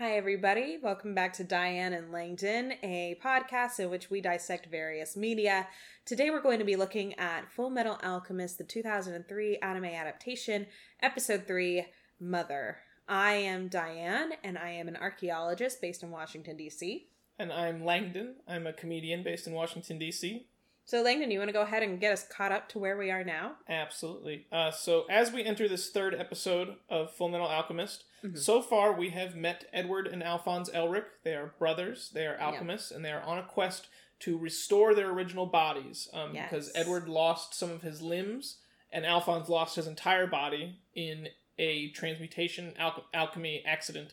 [0.00, 0.78] Hi, everybody.
[0.82, 5.68] Welcome back to Diane and Langdon, a podcast in which we dissect various media.
[6.06, 10.66] Today, we're going to be looking at Full Metal Alchemist, the 2003 anime adaptation,
[11.02, 11.84] Episode 3
[12.18, 12.78] Mother.
[13.10, 17.08] I am Diane, and I am an archaeologist based in Washington, D.C.
[17.38, 18.36] And I'm Langdon.
[18.48, 20.46] I'm a comedian based in Washington, D.C.
[20.90, 23.12] So, Langdon, you want to go ahead and get us caught up to where we
[23.12, 23.52] are now?
[23.68, 24.46] Absolutely.
[24.50, 28.36] Uh, so, as we enter this third episode of Full Metal Alchemist, mm-hmm.
[28.36, 31.04] so far we have met Edward and Alphonse Elric.
[31.22, 33.86] They are brothers, they are alchemists, and they are on a quest
[34.20, 36.08] to restore their original bodies.
[36.12, 36.50] Um, yes.
[36.50, 38.56] Because Edward lost some of his limbs,
[38.92, 44.12] and Alphonse lost his entire body in a transmutation al- alchemy accident.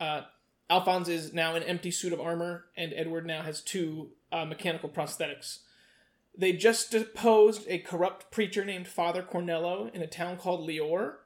[0.00, 0.22] Uh,
[0.68, 4.88] Alphonse is now an empty suit of armor, and Edward now has two uh, mechanical
[4.88, 5.58] prosthetics.
[6.36, 11.16] They just deposed a corrupt preacher named Father Cornello in a town called Lior.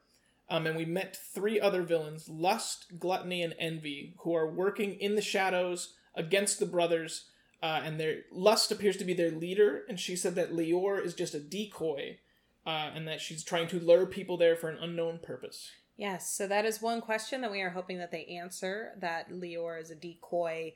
[0.48, 5.14] Um, and we met three other villains Lust, Gluttony, and Envy, who are working in
[5.14, 7.26] the shadows against the brothers.
[7.62, 11.14] Uh, and their Lust appears to be their leader, and she said that Lior is
[11.14, 12.18] just a decoy,
[12.66, 15.70] uh, and that she's trying to lure people there for an unknown purpose.
[15.96, 19.80] Yes, so that is one question that we are hoping that they answer that Lior
[19.80, 20.74] is a decoy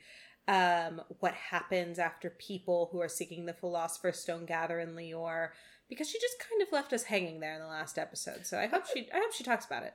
[0.51, 5.51] um, what happens after people who are seeking the Philosopher's Stone gather in Lior,
[5.89, 8.45] because she just kind of left us hanging there in the last episode.
[8.47, 9.95] So I hope she, I hope she talks about it.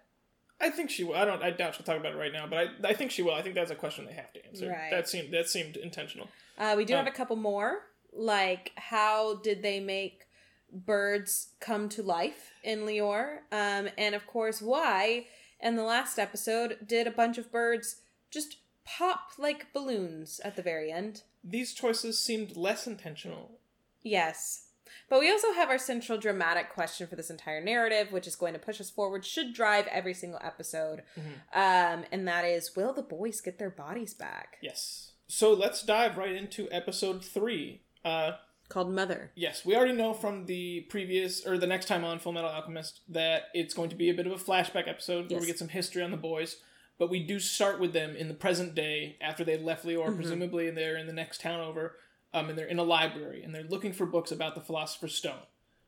[0.62, 1.16] I think she will.
[1.16, 1.44] I don't.
[1.44, 3.34] I doubt she'll talk about it right now, but I, I think she will.
[3.34, 4.70] I think that's a question they have to answer.
[4.70, 4.90] Right.
[4.92, 6.30] That seemed that seemed intentional.
[6.58, 7.80] Uh, we do um, have a couple more.
[8.14, 10.28] Like, how did they make
[10.72, 13.40] birds come to life in Lior?
[13.52, 15.26] Um, and of course, why?
[15.60, 17.98] In the last episode, did a bunch of birds
[18.32, 21.24] just pop like balloons at the very end.
[21.44, 23.60] These choices seemed less intentional.
[24.04, 24.68] Yes.
[25.10, 28.54] But we also have our central dramatic question for this entire narrative, which is going
[28.54, 31.04] to push us forward, should drive every single episode.
[31.20, 31.60] Mm-hmm.
[31.60, 34.58] Um, and that is will the boys get their bodies back?
[34.62, 35.12] Yes.
[35.28, 37.82] So let's dive right into episode three.
[38.04, 38.34] Uh,
[38.68, 39.32] Called Mother.
[39.36, 43.02] Yes, we already know from the previous or the next time on Full Metal Alchemist
[43.10, 45.32] that it's going to be a bit of a flashback episode yes.
[45.32, 46.58] where we get some history on the boys
[46.98, 50.16] but we do start with them in the present day after they left Lior, mm-hmm.
[50.16, 51.98] presumably, and they're in the next town over,
[52.34, 55.44] um, and they're in a library and they're looking for books about the Philosopher's Stone.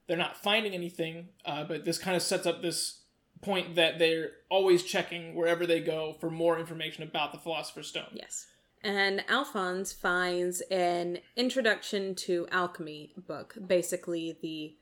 [0.08, 3.02] They're not finding anything, uh, but this kind of sets up this
[3.42, 8.10] point that they're always checking wherever they go for more information about the Philosopher's Stone.
[8.14, 8.48] Yes.
[8.84, 14.76] And Alphonse finds an introduction to alchemy book, basically the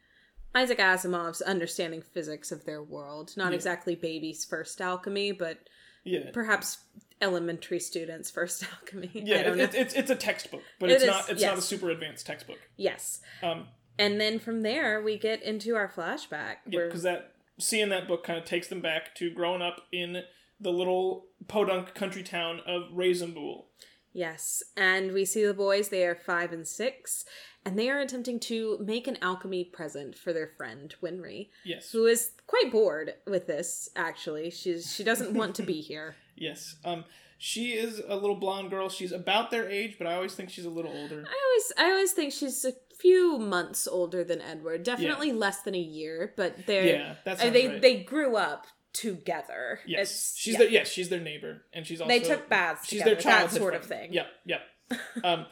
[0.54, 3.34] Isaac Asimov's understanding physics of their world.
[3.36, 3.56] Not yeah.
[3.56, 5.68] exactly baby's first alchemy, but
[6.06, 6.30] yeah.
[6.32, 6.78] Perhaps
[7.22, 9.10] elementary students first alchemy.
[9.14, 11.50] Yeah, it, it, it's it's a textbook, but it it's is, not it's yes.
[11.50, 12.60] not a super advanced textbook.
[12.78, 13.20] Yes.
[13.44, 13.68] Um,
[13.98, 16.58] and then from there we get into our flashback.
[16.68, 20.24] Yeah, because that seeing that book kind of takes them back to growing up in
[20.60, 23.66] the little podunk country town of Resembool.
[24.14, 25.90] Yes, and we see the boys.
[25.90, 27.26] They are five and six,
[27.66, 31.50] and they are attempting to make an alchemy present for their friend Winry.
[31.64, 33.90] Yes, who is quite bored with this.
[33.96, 36.16] Actually, she's she doesn't want to be here.
[36.38, 37.06] Yes, um,
[37.38, 38.90] she is a little blonde girl.
[38.90, 41.24] She's about their age, but I always think she's a little older.
[41.26, 44.84] I always I always think she's a few months older than Edward.
[44.84, 45.36] Definitely yeah.
[45.36, 47.82] less than a year, but they're yeah, that's uh, they right.
[47.82, 49.80] they grew up together.
[49.86, 50.60] Yes, it's, she's yeah.
[50.60, 52.88] their yes, she's their neighbor, and she's also they took baths.
[52.88, 53.84] She's together, their child sort friend.
[53.84, 54.14] of thing.
[54.14, 54.62] Yep, yep.
[55.24, 55.46] um,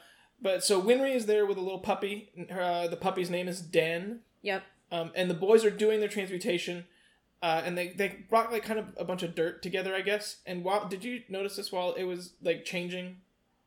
[0.44, 2.30] but so Winry is there with a little puppy.
[2.52, 4.20] Uh, the puppy's name is Den.
[4.42, 4.64] Yep.
[4.92, 6.86] Um, and the boys are doing their transmutation,
[7.42, 10.38] uh, and they they brought like kind of a bunch of dirt together, I guess.
[10.46, 13.18] And while did you notice this while it was like changing?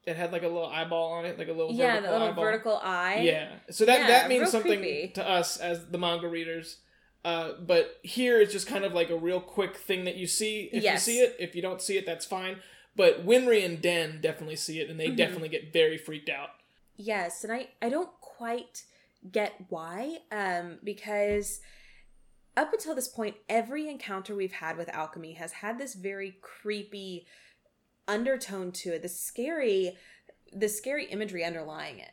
[0.05, 2.45] It had like a little eyeball on it, like a little yeah, the little eyeball.
[2.45, 3.23] vertical eye.
[3.25, 5.13] Yeah, so that yeah, that means something creepy.
[5.15, 6.77] to us as the manga readers.
[7.25, 10.71] Uh, but here it's just kind of like a real quick thing that you see.
[10.73, 11.09] If yes.
[11.09, 12.59] you see it, if you don't see it, that's fine.
[12.95, 15.17] But Winry and Den definitely see it, and they mm-hmm.
[15.17, 16.51] definitely get very freaked out.
[16.97, 18.85] Yes, and I I don't quite
[19.31, 21.61] get why um because
[22.57, 27.27] up until this point every encounter we've had with alchemy has had this very creepy
[28.09, 29.97] undertone to it, the scary
[30.53, 32.13] the scary imagery underlying it.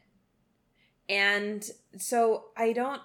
[1.07, 1.63] And
[1.97, 3.01] so I don't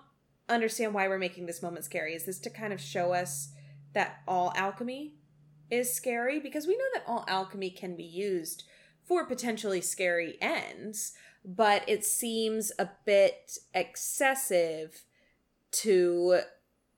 [0.49, 2.15] understand why we're making this moment scary.
[2.15, 3.51] Is this to kind of show us
[3.93, 5.17] that all alchemy
[5.71, 6.41] is scary?
[6.41, 8.65] Because we know that all alchemy can be used
[9.05, 11.13] for potentially scary ends
[11.45, 15.03] but it seems a bit excessive
[15.71, 16.41] to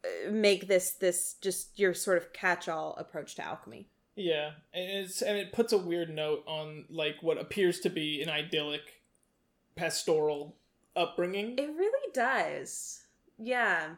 [0.05, 3.89] uh, make this this just your sort of catch-all approach to alchemy.
[4.17, 8.23] Yeah, and it's and it puts a weird note on like what appears to be
[8.23, 9.03] an idyllic
[9.77, 10.57] pastoral
[10.97, 11.59] upbringing.
[11.59, 13.05] It really does.
[13.39, 13.95] Yeah.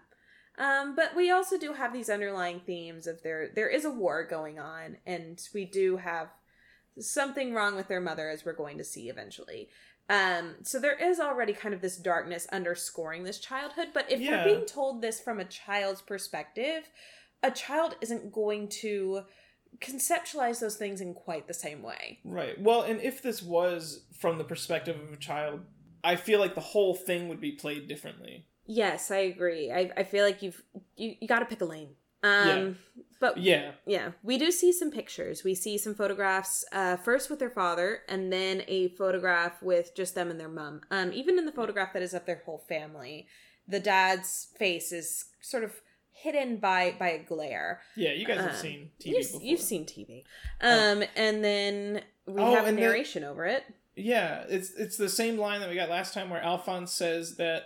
[0.58, 4.24] Um, but we also do have these underlying themes of there there is a war
[4.24, 6.28] going on and we do have
[6.98, 9.70] something wrong with their mother, as we're going to see eventually.
[10.08, 14.44] Um, so there is already kind of this darkness underscoring this childhood, but if Yeah.
[14.44, 16.88] we're being told this from a child's perspective,
[17.42, 19.22] a child isn't going to
[19.78, 22.20] conceptualize those things in quite the same way.
[22.24, 22.60] Right.
[22.60, 25.60] Well, and if this was from the perspective of a child,
[26.04, 28.46] I feel like the whole thing would be played differently.
[28.66, 29.72] Yes, I agree.
[29.72, 30.62] I, I feel like you've
[30.96, 31.94] you, you got to pick a lane.
[32.22, 32.78] Um,
[33.20, 33.72] but Yeah.
[33.86, 35.44] Yeah, we do see some pictures.
[35.44, 40.14] We see some photographs, uh, first with their father, and then a photograph with just
[40.14, 40.82] them and their mom.
[40.90, 43.26] Um, even in the photograph that is of their whole family,
[43.68, 45.72] the dad's face is sort of
[46.10, 47.80] hidden by by a glare.
[47.96, 50.24] Yeah, you guys have Um, seen TV you've, you've seen TV.
[50.60, 53.64] Um, and then we Oh, have the- narration over it.
[53.94, 57.64] Yeah, it's it's the same line that we got last time where Alphonse says that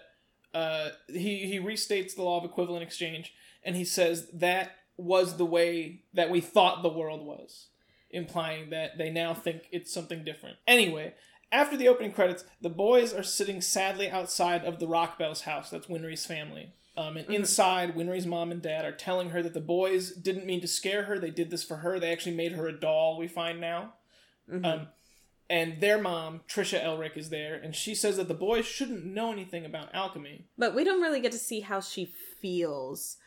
[0.54, 3.32] uh, he he restates the law of equivalent exchange
[3.62, 7.68] and he says that was the way that we thought the world was,
[8.10, 10.56] implying that they now think it's something different.
[10.66, 11.14] Anyway,
[11.52, 15.70] after the opening credits, the boys are sitting sadly outside of the Rockbell's house.
[15.70, 16.72] That's Winry's family.
[16.96, 17.34] Um, and Mhm.
[17.34, 21.02] inside, Winry's mom and dad are telling her that the boys didn't mean to scare
[21.04, 21.18] her.
[21.18, 22.00] They did this for her.
[22.00, 23.18] They actually made her a doll.
[23.18, 23.94] We find now.
[24.48, 24.64] Mhm.
[24.64, 24.88] Um,
[25.50, 29.30] and their mom, Trisha Elric, is there, and she says that the boys shouldn't know
[29.30, 30.46] anything about alchemy.
[30.56, 32.06] but we don't really get to see how she
[32.40, 33.18] feels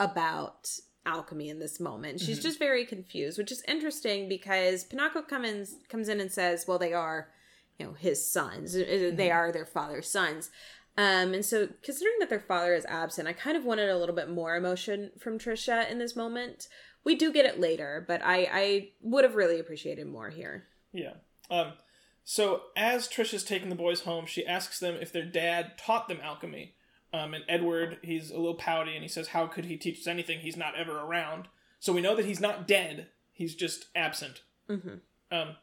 [0.00, 0.68] about
[1.06, 2.20] alchemy in this moment.
[2.20, 2.42] She's Mhm.
[2.42, 6.92] just very confused, which is interesting because Pinako comes comes in and says, "Well, they
[6.94, 7.30] are,
[7.78, 8.74] you know, his sons.
[8.74, 9.34] Uh, They Mhm.
[9.34, 10.50] are their father's sons."
[10.96, 14.14] Um, and so, considering that their father is absent, I kind of wanted a little
[14.14, 16.68] bit more emotion from Trisha in this moment.
[17.02, 20.68] We do get it later, but I I would have really appreciated more here.
[20.92, 21.14] Yeah.
[21.50, 21.74] Um,
[22.22, 26.20] so as Trisha's taking the boys home, she asks them if their dad taught them
[26.22, 26.76] alchemy.
[27.14, 30.08] Um, and Edward, he's a little pouty, and he says, "How could he teach us
[30.08, 30.40] anything?
[30.40, 31.46] He's not ever around."
[31.78, 34.42] So we know that he's not dead; he's just absent.
[34.66, 34.96] hmm
[35.30, 35.56] Um,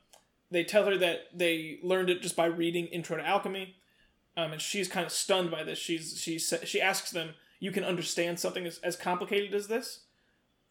[0.50, 3.75] they tell her that they learned it just by reading Intro to Alchemy,
[4.38, 5.77] um, and she's kind of stunned by this.
[5.77, 10.06] She's she she asks them, "You can understand something as, as complicated as this?"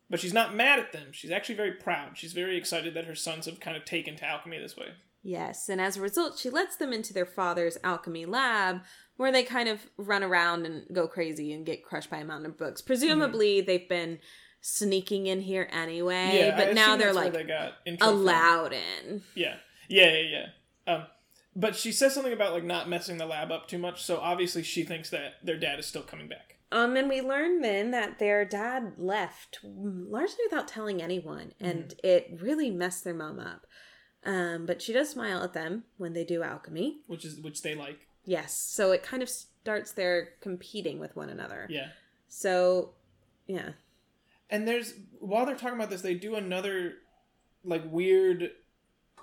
[0.09, 1.13] But she's not mad at them.
[1.13, 2.17] She's actually very proud.
[2.17, 4.95] She's very excited that her sons have kind of taken to alchemy this way.
[5.23, 8.81] Yes, and as a result, she lets them into their father's alchemy lab
[9.17, 12.47] where they kind of run around and go crazy and get crushed by a mountain
[12.51, 12.81] of books.
[12.81, 14.19] Presumably, they've been
[14.63, 17.97] sneaking in here anyway, yeah, I but now they're like they got from.
[18.01, 19.23] allowed in.
[19.35, 19.57] Yeah,
[19.89, 20.47] yeah, yeah,
[20.87, 20.95] yeah.
[20.95, 21.07] Um,
[21.55, 24.03] but she says something about like not messing the lab up too much.
[24.03, 26.57] So obviously she thinks that their dad is still coming back.
[26.73, 32.39] Um, and we learn then that their dad left largely without telling anyone, and it
[32.41, 33.67] really messed their mom up.
[34.25, 36.99] Um, but she does smile at them when they do alchemy.
[37.07, 38.07] which is which they like.
[38.25, 41.67] Yes, so it kind of starts their competing with one another.
[41.71, 41.89] Yeah.
[42.29, 42.91] So,
[43.47, 43.71] yeah.
[44.51, 46.95] And there's while they're talking about this, they do another
[47.65, 48.51] like weird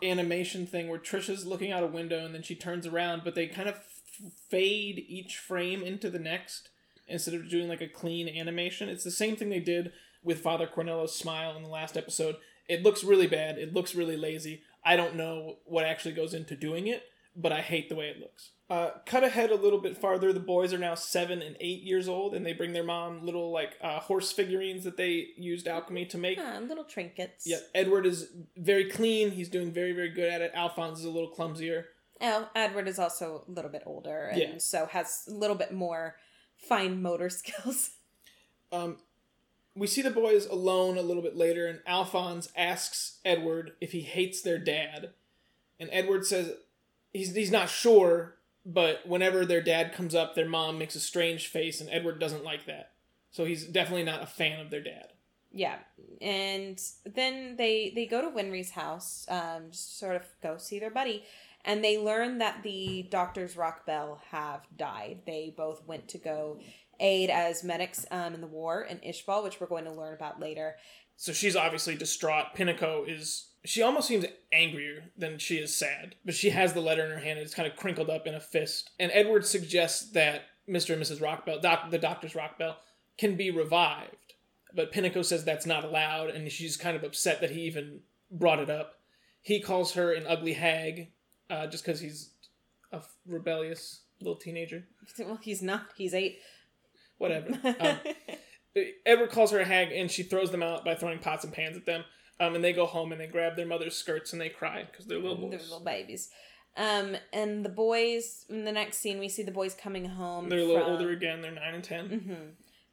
[0.03, 3.47] animation thing where Trisha's looking out a window and then she turns around, but they
[3.47, 6.69] kind of f- fade each frame into the next
[7.07, 8.89] instead of doing like a clean animation.
[8.89, 9.91] It's the same thing they did
[10.23, 12.35] with Father Cornello's smile in the last episode.
[12.67, 13.57] It looks really bad.
[13.57, 14.61] It looks really lazy.
[14.87, 17.03] I don't know what actually goes into doing it,
[17.35, 18.51] but I hate the way it looks.
[18.69, 20.33] Uh, cut ahead a little bit farther.
[20.33, 23.51] The boys are now seven and eight years old, and they bring their mom little
[23.51, 26.37] like uh, horse figurines that they used alchemy to make.
[26.41, 27.45] Ah, little trinkets.
[27.45, 29.31] Yeah, Edward is very clean.
[29.31, 30.51] He's doing very, very good at it.
[30.53, 31.85] Alphonse is a little clumsier.
[32.21, 34.57] Oh, Edward is also a little bit older and Yeah.
[34.57, 36.15] so has a little bit more
[36.57, 37.91] fine motor skills.
[38.71, 38.97] Um,
[39.77, 44.01] we see the boys alone a little bit later, and Alphonse asks Edward if he
[44.01, 45.11] hates their dad,
[45.79, 46.53] and Edward says
[47.13, 51.47] he's he's not sure, but whenever their dad comes up, their mom makes a strange
[51.47, 52.91] face, and Edward doesn't like that.
[53.31, 55.13] So he's definitely not a fan of their dad.
[55.51, 55.77] Yeah,
[56.21, 61.23] and then they they go to Winry's house, um, sort of go see their buddy,
[61.63, 65.19] and they learn that the doctors Rockbell have died.
[65.25, 66.59] They both went to go
[66.99, 70.39] aid as medics um, in the war in Ishbal, which we're going to learn about
[70.39, 70.75] later.
[71.15, 72.55] So she's obviously distraught.
[72.55, 77.03] Pinako is she almost seems angrier than she is sad, but she has the letter
[77.03, 77.39] in her hand.
[77.39, 78.91] and It's kind of crinkled up in a fist.
[78.99, 80.93] And Edward suggests that Mr.
[80.93, 81.21] and Mrs.
[81.21, 82.75] Rockbell, doc, the doctor's Rockbell,
[83.17, 84.33] can be revived,
[84.73, 88.59] but Pinako says that's not allowed, and she's kind of upset that he even brought
[88.59, 88.99] it up.
[89.41, 91.09] He calls her an ugly hag,
[91.49, 92.29] uh, just because he's
[92.91, 94.85] a rebellious little teenager.
[95.19, 95.87] Well, he's not.
[95.95, 96.39] He's eight.
[97.17, 97.49] Whatever.
[97.79, 97.97] Um,
[99.07, 101.75] Edward calls her a hag, and she throws them out by throwing pots and pans
[101.75, 102.03] at them.
[102.39, 105.07] Um, and they go home and they grab their mother's skirts and they cry because
[105.07, 106.29] they're little They're little babies.
[106.75, 110.47] Um, and the boys in the next scene, we see the boys coming home.
[110.47, 111.41] They're a little from- older again.
[111.41, 112.33] They're nine and 10 hmm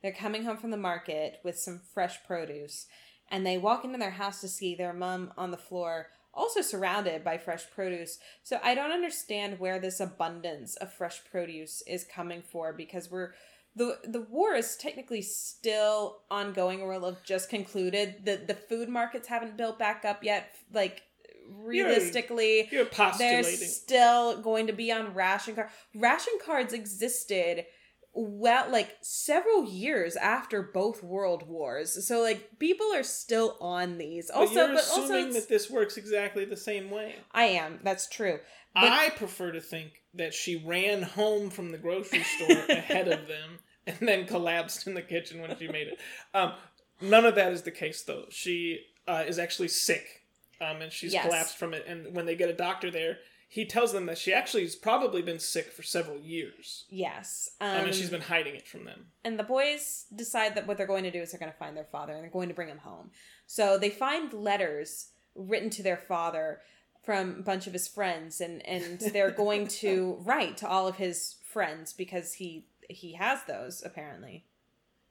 [0.01, 2.87] They're coming home from the market with some fresh produce,
[3.31, 7.23] and they walk into their house to see their mom on the floor also surrounded
[7.23, 8.19] by fresh produce.
[8.43, 13.35] So I don't understand where this abundance of fresh produce is coming for because we're
[13.77, 18.25] the the war is technically still ongoing or will have just concluded.
[18.25, 20.51] The the food markets haven't built back up yet.
[20.73, 21.03] Like
[21.51, 25.69] realistically, you're, you're they're still going to be on ration card.
[25.95, 27.67] Ration cards existed
[28.15, 32.07] well like several years after both world wars.
[32.07, 34.31] So like people are still on these.
[34.31, 37.17] Also but, you're but assuming also that this works exactly the same way.
[37.33, 37.81] I am.
[37.83, 38.39] That's true.
[38.75, 43.29] But, i prefer to think that she ran home from the grocery store ahead of
[43.29, 45.99] them and then collapsed in the kitchen when she made it.
[46.33, 46.55] Um,
[47.01, 48.25] none of that is the case though.
[48.31, 50.23] She uh, is actually sick
[50.61, 51.25] um, and she's yes.
[51.25, 51.85] collapsed from it.
[51.87, 55.23] And when they get a doctor there he tells them that she actually has probably
[55.23, 56.85] been sick for several years.
[56.89, 57.51] Yes.
[57.61, 59.07] Um, I mean, she's been hiding it from them.
[59.25, 61.77] And the boys decide that what they're going to do is they're going to find
[61.77, 63.11] their father and they're going to bring him home.
[63.47, 66.61] So they find letters written to their father
[67.03, 70.97] from a bunch of his friends and and they're going to write to all of
[70.97, 74.47] his friends because he he has those apparently.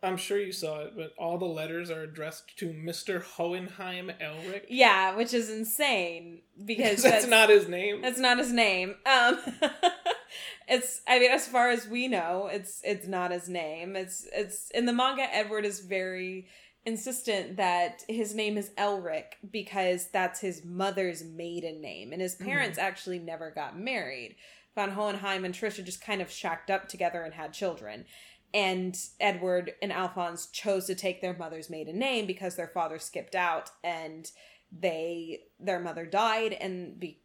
[0.04, 3.24] I'm sure you saw it, but all the letters are addressed to Mr.
[3.24, 4.66] Hohenheim Elric.
[4.70, 8.02] Yeah, which is insane because that's, that's, not his name.
[8.02, 8.96] That's not his name.
[9.06, 9.40] Um,
[10.68, 13.96] it's I mean, as far as we know, it's it's not his name.
[13.96, 15.24] It's it's in the manga.
[15.34, 16.48] Edward is very
[16.86, 22.78] insistent that his name is Elric because that's his mother's maiden name, and his parents
[22.78, 22.88] mm-hmm.
[22.88, 24.36] actually never got married.
[24.76, 28.06] Von Hohenheim and Trisha just kind of shacked up together and had children
[28.54, 33.36] and Edward and Alphonse chose to take their mother's maiden name because their father skipped
[33.36, 34.32] out and
[34.72, 37.20] they their mother died and be,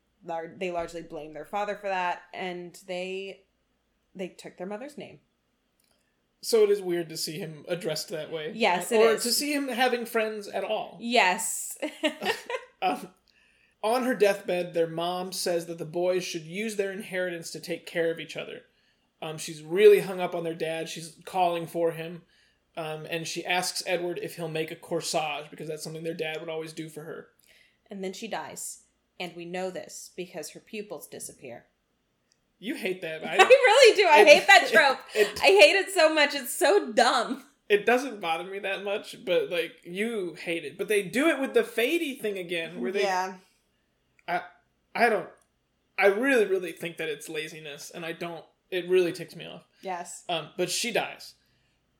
[0.57, 3.43] they largely blame their father for that and they
[4.15, 5.21] they took their mother's name.
[6.41, 8.53] So it is weird to see him addressed that way.
[8.55, 9.25] Yes, or is.
[9.25, 10.97] to see him having friends at all.
[11.01, 11.77] Yes.
[12.83, 13.09] um,
[13.83, 17.87] on her deathbed, their mom says that the boys should use their inheritance to take
[17.87, 18.63] care of each other.
[19.21, 20.89] Um, she's really hung up on their dad.
[20.89, 22.23] She's calling for him.
[22.77, 26.39] Um, and she asks Edward if he'll make a corsage because that's something their dad
[26.41, 27.29] would always do for her.
[27.91, 28.83] And then she dies.
[29.19, 31.65] And we know this because her pupils disappear.
[32.61, 33.25] You hate that.
[33.27, 34.09] I, I really do.
[34.09, 34.99] I it, hate that trope.
[35.15, 36.35] It, it, I hate it so much.
[36.35, 37.45] It's so dumb.
[37.69, 40.79] It doesn't bother me that much, but like you hate it.
[40.79, 43.03] But they do it with the Fady thing again, where they.
[43.03, 43.35] Yeah.
[44.27, 44.43] I,
[44.95, 45.29] I don't.
[45.99, 49.67] I really, really think that it's laziness, and I don't it really ticks me off.
[49.83, 50.25] Yes.
[50.29, 51.35] Um, but she dies.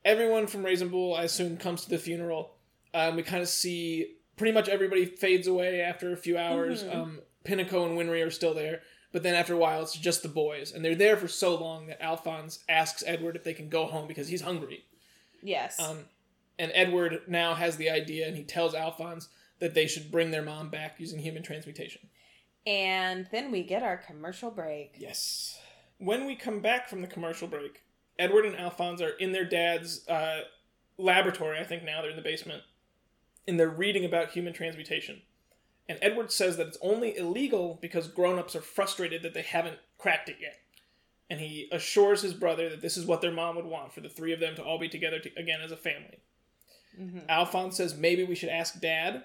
[0.05, 2.55] Everyone from Resembool, I assume, comes to the funeral.
[2.95, 6.85] Um, we kind of see pretty much everybody fades away after a few hours.
[6.85, 7.01] Mm-hmm.
[7.01, 8.83] Um, Pinako and Winry are still there,
[9.13, 11.87] but then after a while, it's just the boys, and they're there for so long
[11.87, 14.85] that Alphonse asks Edward if they can go home because he's hungry.
[15.43, 15.81] Yes.
[15.81, 16.05] Um,
[16.59, 19.29] and Edward now has the idea, and he tells Alphonse
[19.61, 22.03] that they should bring their mom back using human transmutation.
[22.67, 24.95] And then we get our commercial break.
[24.99, 25.59] Yes
[25.99, 27.83] when we come back from the commercial break,
[28.19, 30.40] Edward and Alphonse are in their dad's uh,
[30.97, 31.59] laboratory.
[31.59, 32.62] I think now they're in the basement,
[33.47, 35.23] and they're reading about human transmutation.
[35.88, 40.28] And Edward says that it's only illegal because grown-ups are frustrated that they haven't cracked
[40.28, 40.59] it yet.
[41.31, 44.09] And he assures his brother that this is what their mom would want for the
[44.09, 46.21] three of them to all be together to, again as a family.
[46.99, 47.21] Mm-hmm.
[47.28, 49.25] Alphonse says maybe we should ask Dad.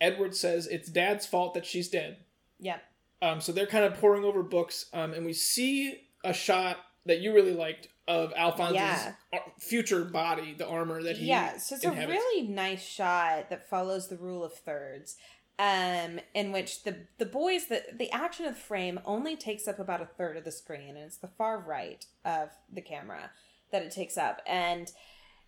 [0.00, 2.18] Edward says it's Dad's fault that she's dead.
[2.58, 2.78] Yeah.
[3.22, 7.20] Um, so they're kind of poring over books, um, and we see a shot that
[7.20, 9.12] you really liked of Alphonse's yeah.
[9.58, 11.56] future body, the armor that he yeah.
[11.58, 12.08] So it's inhabits.
[12.08, 15.16] a really nice shot that follows the rule of thirds,
[15.58, 19.78] um, in which the the boys the the action of the frame only takes up
[19.78, 23.30] about a third of the screen, and it's the far right of the camera
[23.70, 24.90] that it takes up, and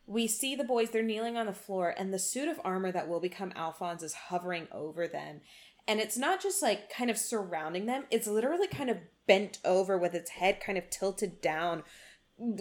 [0.06, 3.08] we see the boys they're kneeling on the floor, and the suit of armor that
[3.08, 5.40] will become Alphonse is hovering over them,
[5.88, 9.96] and it's not just like kind of surrounding them it's literally kind of bent over
[9.96, 11.82] with its head kind of tilted down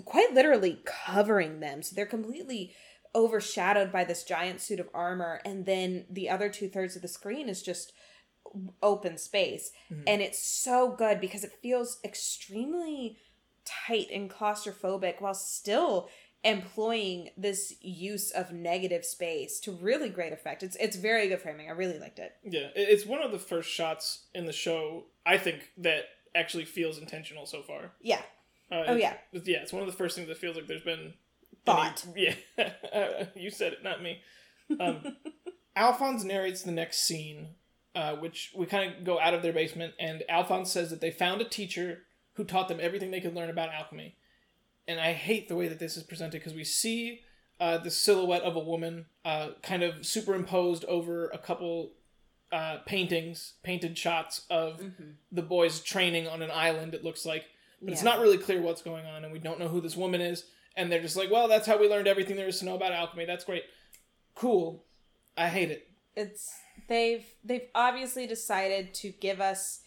[0.06, 2.74] quite literally covering them so they're completely
[3.14, 7.50] overshadowed by this giant suit of armor and then the other two-thirds of the screen
[7.50, 7.94] is just
[8.82, 10.04] open space mm-hmm.
[10.08, 13.18] and it's so good because it feels extremely
[13.66, 16.10] tight and claustrophobic while still
[16.44, 20.64] employing this use of negative space to really great effect.
[20.64, 21.70] It's it's very good framing.
[21.70, 22.34] I really liked it.
[22.44, 26.06] Yeah, it's one of the first shots in the show I think that
[26.36, 27.92] actually feels intentional so far.
[28.02, 28.22] Yeah.
[28.72, 29.16] Uh, oh yeah.
[29.32, 31.14] Yeah, it's one of the first things that feels like there's been
[31.66, 32.06] thought.
[32.16, 34.22] Any, yeah, you said it, not me.
[34.80, 35.18] Um,
[35.76, 37.50] Alphonse narrates the next scene,
[37.96, 41.12] uh, which we kind of go out of their basement, and Alphonse says that they
[41.12, 42.00] found a teacher
[42.34, 44.16] who taught them everything they could learn about alchemy
[44.88, 47.22] and I hate the way that this is presented because we see
[47.60, 51.92] uh, the silhouette of a woman uh, kind of superimposed over a couple
[52.52, 55.12] uh, paintings, painted shots of Mm-hmm.
[55.32, 56.94] the boys training on an island.
[56.94, 57.46] It looks like,
[57.82, 60.22] but it's not really clear what's going on, and we don't know who this woman
[60.22, 60.46] is.
[60.76, 62.92] And they're just like, well, that's how we learned everything there is to know about
[62.94, 63.26] alchemy.
[63.26, 63.64] That's great,
[64.36, 64.86] cool.
[65.38, 65.88] I hate it.
[66.16, 66.52] it's
[66.88, 69.81] they've they've obviously decided to give us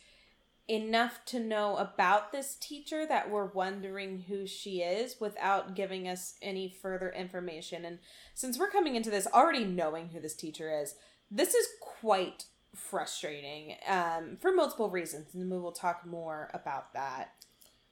[0.68, 6.34] enough to know about this teacher that we're wondering who she is without giving us
[6.40, 7.98] any further information and
[8.32, 10.94] since we're coming into this already knowing who this teacher is
[11.30, 11.66] this is
[12.00, 12.44] quite
[12.74, 17.32] frustrating um, for multiple reasons and we will talk more about that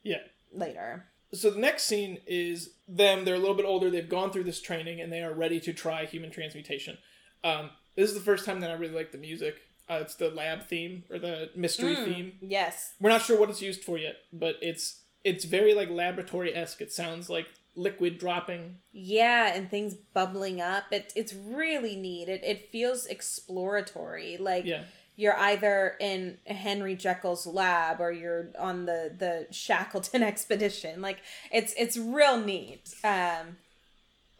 [0.02, 0.22] Yeah.
[0.50, 3.24] later So the next scene is them.
[3.24, 3.90] They're a little bit older.
[3.90, 6.98] They've gone through this training and they are ready to try human transmutation.
[7.44, 9.56] Um, this is the first time that I really like the music.
[9.92, 12.32] Uh, it's the lab theme or the mystery Mm, theme.
[12.40, 16.54] yes We're not sure what it's used for yet, but it's it's very like laboratory
[16.54, 16.80] esque.
[16.80, 17.46] It sounds like
[17.76, 18.76] liquid dropping.
[18.92, 20.84] Yeah, and things bubbling up.
[20.90, 22.28] It, it's really neat.
[22.28, 24.36] It, it feels exploratory.
[24.36, 24.84] Like Yeah.
[25.16, 31.00] you're either in Henry Jekyll's lab or you're on the, the Shackleton expedition.
[31.00, 31.18] Like
[31.52, 32.94] it's it's real neat.
[33.04, 33.56] Um,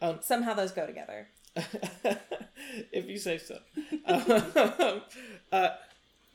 [0.01, 1.29] Um, somehow those go together.
[2.91, 3.59] if you say so.
[4.05, 5.01] Um,
[5.51, 5.69] uh,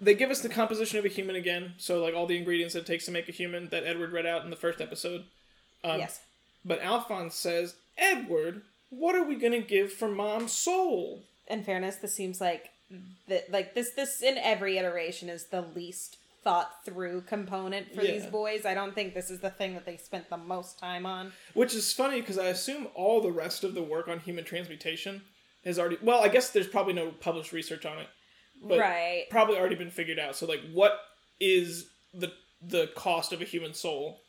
[0.00, 2.80] they give us the composition of a human again, so like all the ingredients that
[2.80, 5.24] it takes to make a human that Edward read out in the first episode.
[5.82, 6.20] Um, yes.
[6.64, 11.22] But Alphonse says, Edward, what are we gonna give for mom's soul?
[11.48, 12.70] In fairness, this seems like
[13.28, 16.16] that like this this in every iteration is the least
[16.48, 18.64] thought through component for these boys.
[18.64, 21.32] I don't think this is the thing that they spent the most time on.
[21.52, 25.20] Which is funny because I assume all the rest of the work on human transmutation
[25.66, 25.98] has already.
[26.02, 28.06] Well, I guess there's probably no published research on it,
[28.62, 29.26] but right.
[29.28, 30.36] probably already been figured out.
[30.36, 30.98] So, like, what
[31.38, 34.20] is the the cost of a human soul?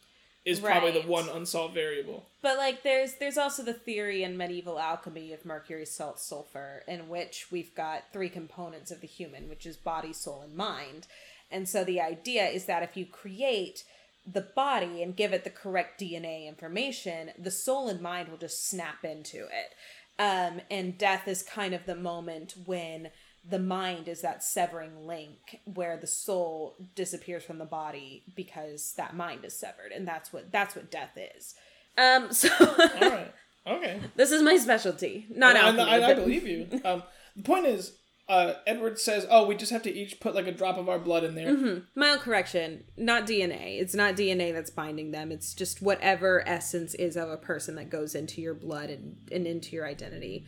[0.45, 2.25] Is probably the one unsolved variable.
[2.41, 7.07] But like there's there's also the theory in medieval alchemy of mercury, salt, sulfur, in
[7.07, 11.07] which we've got three components of the human, which is body, soul, and mind.
[11.51, 13.83] And so the idea is that if you create
[14.25, 18.67] the body and give it the correct DNA information, the soul and mind will just
[18.67, 19.73] snap into it.
[20.19, 23.09] Um, and death is kind of the moment when
[23.47, 29.15] the mind is that severing link where the soul disappears from the body because that
[29.15, 31.55] mind is severed and that's what that's what death is
[31.97, 33.33] um so All right.
[33.65, 34.01] Okay.
[34.17, 36.67] this is my specialty not I, I, I believe you.
[36.83, 37.01] Um,
[37.35, 37.93] the point is,
[38.29, 40.99] uh, Edward says, "Oh, we just have to each put like a drop of our
[40.99, 41.99] blood in there." Mm-hmm.
[41.99, 47.17] mild correction not dna it's not dna that's binding them it's just whatever essence is
[47.17, 50.45] of a person that goes into your blood and, and into your identity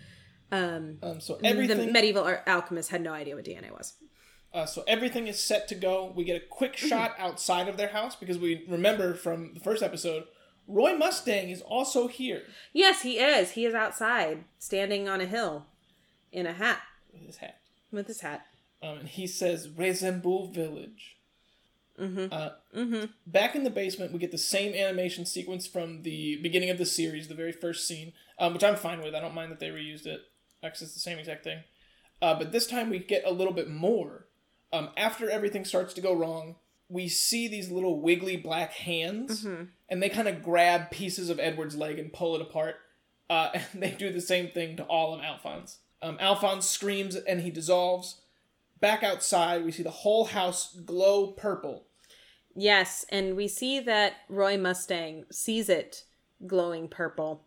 [0.52, 3.96] um Um, so the everything, medieval alchemists had no idea what dna was
[4.54, 6.12] uh, so everything is set to go.
[6.14, 6.88] We get a quick Mm-hmm.
[6.90, 10.26] shot outside of their house because we remember from the first episode,
[10.68, 12.42] Roy Mustang is also here
[12.74, 15.68] yes he is he is outside standing on a hill
[16.34, 16.82] in a hat
[17.14, 17.61] with his hat.
[17.92, 18.46] With his hat
[18.82, 21.18] Um, and he says Resembool Village.
[22.00, 26.38] mm-hmm Uh, mm-hmm back in the basement, we get the same animation sequence from the
[26.42, 29.16] beginning of the series, the very first scene, um, which I'm fine with.
[29.16, 30.22] I don't mind that they reused it,
[30.62, 31.60] because it's the same exact thing.
[32.22, 34.28] Uh, but this time we get a little bit more.
[34.74, 36.56] Um, after everything starts to go wrong,
[36.88, 39.64] we see these little wiggly black hands, Mm-hmm.
[39.90, 42.76] and they kind of grab pieces of Edward's leg and pull it apart.
[43.30, 45.80] Uh, and they do the same thing to all of Alphonse.
[46.02, 48.22] Um, Alphonse screams and he dissolves.
[48.80, 51.86] Back outside, we see the whole house glow purple.
[52.56, 56.04] Yes, and we see that Roy Mustang sees it
[56.46, 57.44] glowing purple.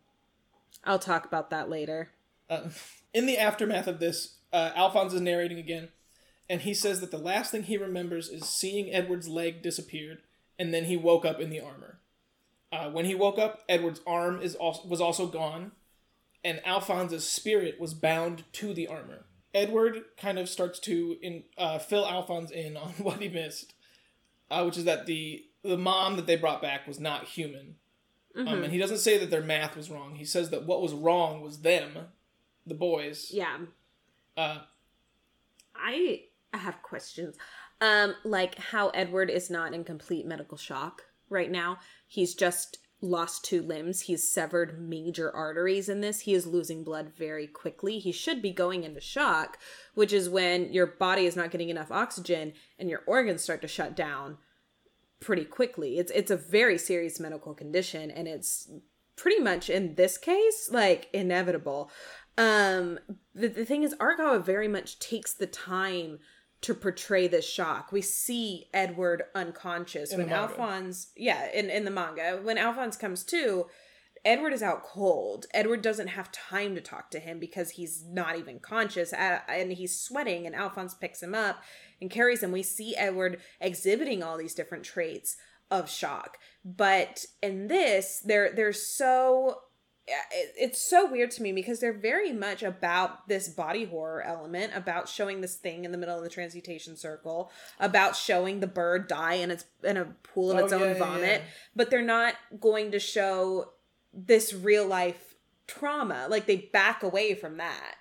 [0.84, 2.10] I'll talk about that later.
[2.48, 2.68] Uh,
[3.14, 5.88] in the aftermath of this, uh, Alphonse is narrating again,
[6.48, 10.18] and he says that the last thing he remembers is seeing Edward's leg disappeared,
[10.58, 11.98] and then he woke up in the armor.
[12.72, 15.72] Uh, when he woke up, Edward's arm is also, was also gone,
[16.44, 19.24] and Alphonse's spirit was bound to the armor.
[19.54, 23.72] Edward kind of starts to in, uh, fill Alphonse in on what he missed,
[24.50, 27.76] uh, which is that the the mom that they brought back was not human.
[28.36, 30.16] Um, and he doesn't say that their math was wrong.
[30.16, 31.92] He says that what was wrong was them,
[32.66, 33.30] the boys.
[33.32, 33.58] Yeah,
[34.36, 34.58] Uh,
[35.76, 37.36] I have questions.
[37.80, 41.78] Um, like how Edward is not in complete medical shock right now.
[42.08, 44.02] He's just lost two limbs.
[44.02, 46.20] He's severed major arteries in this.
[46.20, 47.98] He is losing blood very quickly.
[47.98, 49.58] He should be going into shock,
[49.94, 53.68] which is when your body is not getting enough oxygen and your organs start to
[53.68, 54.38] shut down
[55.20, 55.98] pretty quickly.
[55.98, 58.70] It's it's a very serious medical condition and it's
[59.16, 61.90] pretty much in this case like inevitable.
[62.36, 62.98] Um
[63.34, 66.18] the, the thing is Argyle very much takes the time
[66.64, 67.92] to portray this shock.
[67.92, 70.32] We see Edward unconscious In when.
[70.32, 72.40] Alphonse yeah, in, in the manga.
[72.42, 73.66] When Alphonse comes to,
[74.24, 75.44] Edward is out cold.
[75.52, 80.00] Edward doesn't have time to talk to him because he's not even conscious and he's
[80.00, 81.62] sweating and Alphonse picks him up
[82.00, 82.50] and carries him.
[82.50, 85.36] We see Edward exhibiting all these different traits
[85.70, 86.38] of shock.
[86.64, 89.58] But in this, they're they're so
[90.06, 95.08] it's so weird to me because they're very much about this body horror element about
[95.08, 99.34] showing this thing in the middle of the transmutation circle about showing the bird die
[99.34, 101.50] in its in a pool of oh, its yeah, own vomit yeah.
[101.74, 103.70] but they're not going to show
[104.12, 105.34] this real life
[105.66, 107.94] trauma like they back away from that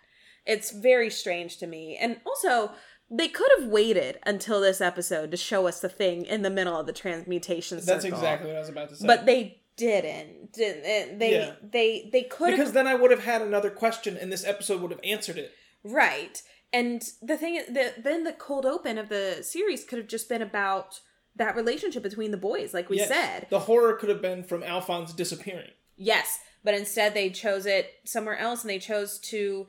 [0.45, 2.73] it's very strange to me and also
[3.09, 6.79] they could have waited until this episode to show us the thing in the middle
[6.79, 7.93] of the transmutation circle.
[7.93, 9.05] That's exactly what I was about to say.
[9.05, 10.53] But they didn't.
[10.53, 11.53] didn't eh, they yeah.
[11.61, 14.91] they they could Because then I would have had another question and this episode would
[14.91, 15.51] have answered it.
[15.83, 16.41] Right.
[16.71, 20.27] And the thing is that then the cold open of the series could have just
[20.27, 20.99] been about
[21.35, 23.07] that relationship between the boys, like we yes.
[23.07, 23.47] said.
[23.49, 25.71] The horror could have been from Alphonse disappearing.
[25.95, 26.39] Yes.
[26.63, 29.67] But instead they chose it somewhere else and they chose to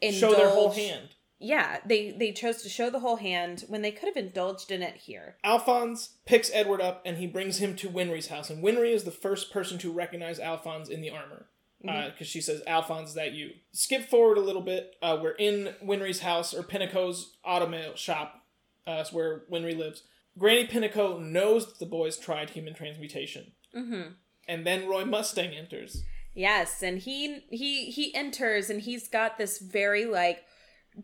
[0.00, 1.10] indulge, show their whole hand
[1.42, 4.82] yeah, they they chose to show the whole hand when they could have indulged in
[4.82, 5.36] it here.
[5.44, 9.10] Alphonse picks Edward up and he brings him to Winry's house, and Winry is the
[9.10, 11.46] first person to recognize Alphonse in the armor
[11.80, 12.22] because mm-hmm.
[12.22, 14.94] uh, she says, "Alphonse, is that you?" Skip forward a little bit.
[15.02, 18.42] Uh, we're in Winry's house or Pinako's automail shop.
[18.84, 20.02] Uh, where Winry lives.
[20.36, 24.14] Granny Pinako knows that the boys tried human transmutation, mm-hmm.
[24.48, 26.02] and then Roy Mustang enters.
[26.34, 30.44] Yes, and he he he enters and he's got this very like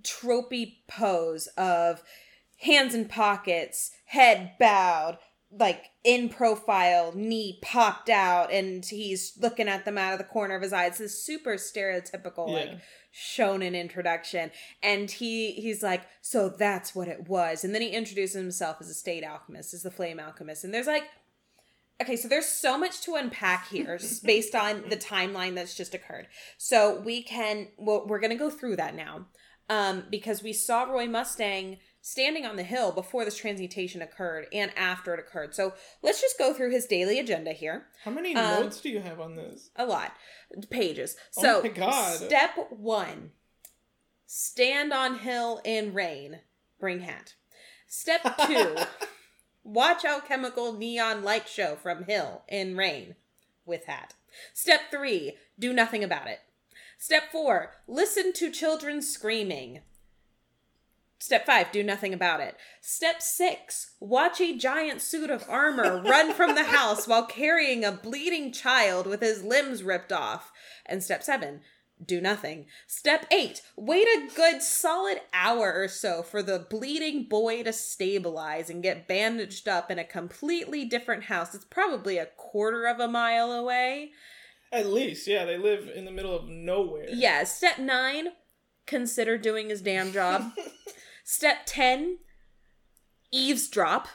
[0.03, 2.03] tropey pose of
[2.59, 5.19] hands in pockets, head bowed,
[5.51, 10.55] like in profile, knee popped out, and he's looking at them out of the corner
[10.55, 10.87] of his eye.
[10.87, 12.55] It's this super stereotypical, yeah.
[12.55, 12.71] like
[13.15, 14.51] shonen introduction.
[14.83, 17.65] And he he's like, so that's what it was.
[17.65, 20.65] And then he introduces himself as a state alchemist, as the flame alchemist.
[20.65, 21.05] And there's like
[22.01, 26.29] Okay, so there's so much to unpack here based on the timeline that's just occurred.
[26.57, 29.27] So we can, well, we're going to go through that now
[29.69, 34.71] um, because we saw Roy Mustang standing on the hill before this transmutation occurred and
[34.77, 35.55] after it occurred.
[35.55, 37.87] So let's just go through his daily agenda here.
[38.05, 39.71] How many um, notes do you have on this?
[39.77, 40.13] A lot.
[40.71, 41.17] Pages.
[41.37, 42.17] Oh so oh my God.
[42.17, 43.33] step one
[44.27, 46.41] stand on hill in rain,
[46.81, 47.35] bring hat.
[47.87, 48.77] Step two
[49.63, 53.17] watch alchemical neon light show from hill in rain
[53.67, 54.15] with hat.
[54.55, 56.41] Step three do nothing about it.
[57.01, 59.83] Step four, listen to children screaming.
[61.21, 62.57] Step five, do nothing about it.
[62.81, 67.93] Step six, watch a giant suit of armor run from the house while carrying a
[67.93, 70.51] bleeding child with his limbs ripped off.
[70.87, 71.61] And step seven,
[72.05, 72.67] do nothing.
[72.89, 78.69] Step eight, wait a good solid hour or so for the bleeding boy to stabilize
[78.71, 81.55] and get bandaged up in a completely different house.
[81.55, 84.11] It's probably a quarter of a mile away.
[84.71, 87.07] At least, yeah, they live in the middle of nowhere.
[87.09, 87.45] Yeah.
[87.45, 88.29] Step nine,
[88.87, 90.53] consider doing his damn job.
[91.25, 92.19] Step 10,
[93.31, 94.09] eavesdrop.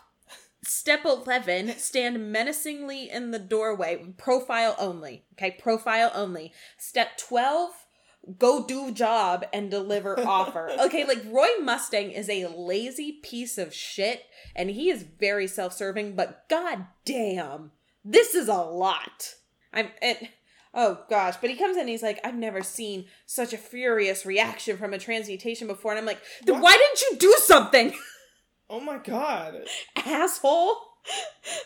[0.66, 5.26] Step 11, stand menacingly in the doorway, profile only.
[5.34, 6.54] Okay, profile only.
[6.78, 7.72] Step 12,
[8.40, 10.72] go do job and deliver offer.
[10.80, 14.24] Okay, like Roy Mustang is a lazy piece of shit
[14.56, 17.72] and he is very self-serving, but god damn,
[18.06, 19.36] this is a lot.
[19.74, 20.30] I'm it
[20.74, 21.36] oh gosh.
[21.38, 24.94] But he comes in and he's like i've never seen such a furious reaction from
[24.94, 25.92] a transmutation before.
[25.92, 27.94] And i'm like then why didn't you do something?
[28.70, 29.66] Oh my god.
[29.96, 30.76] Asshole.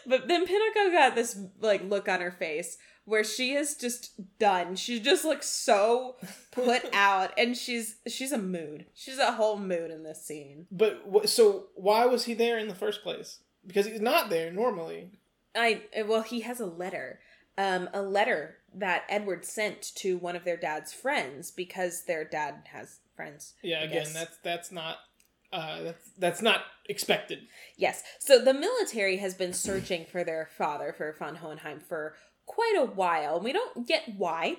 [0.05, 4.75] But then Pinako got this like look on her face where she is just done.
[4.75, 6.17] She just looks so
[6.51, 8.87] put out and she's she's a mood.
[8.93, 10.67] She's a whole mood in this scene.
[10.69, 13.39] But so why was he there in the first place?
[13.65, 15.11] Because he's not there normally.
[15.55, 17.19] I well he has a letter
[17.57, 22.63] um, a letter that Edward sent to one of their dad's friends because their dad
[22.71, 23.55] has friends.
[23.63, 24.97] Yeah, again, that's that's not
[25.51, 27.47] uh, that's that's not expected.
[27.77, 28.03] Yes.
[28.19, 32.15] So the military has been searching for their father for von Hohenheim for
[32.45, 33.39] quite a while.
[33.39, 34.57] We don't get why.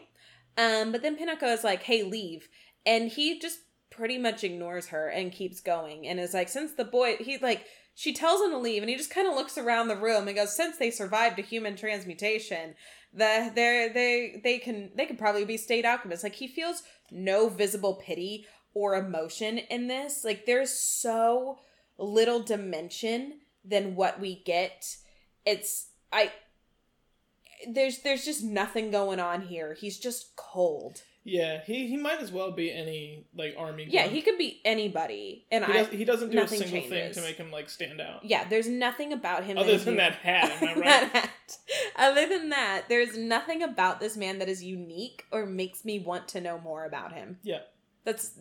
[0.56, 2.48] Um, but then Pinako is like, "Hey, leave,"
[2.84, 6.84] and he just pretty much ignores her and keeps going and is like, "Since the
[6.84, 7.64] boy, he's like."
[7.98, 10.36] She tells him to leave, and he just kind of looks around the room and
[10.36, 12.76] goes, "Since they survived a human transmutation,
[13.12, 16.22] that they they they can they can probably be state alchemists.
[16.22, 20.24] Like he feels no visible pity or emotion in this.
[20.24, 21.58] Like there's so
[21.98, 24.96] little dimension than what we get.
[25.44, 26.30] It's I
[27.66, 29.74] there's there's just nothing going on here.
[29.74, 31.02] He's just cold.
[31.24, 33.86] Yeah, he, he might as well be any like army.
[33.90, 34.14] Yeah, grunt.
[34.14, 37.20] he could be anybody, and He, I does, he doesn't do a single thing to
[37.20, 38.24] make him like stand out.
[38.24, 40.84] yeah, there's nothing about him Other than that hat, am I right?
[40.84, 41.58] That hat.
[41.96, 46.28] Other than that, there's nothing about this man that is unique or makes me want
[46.28, 47.38] to know more about him.
[47.42, 47.60] Yeah.
[48.04, 48.38] That's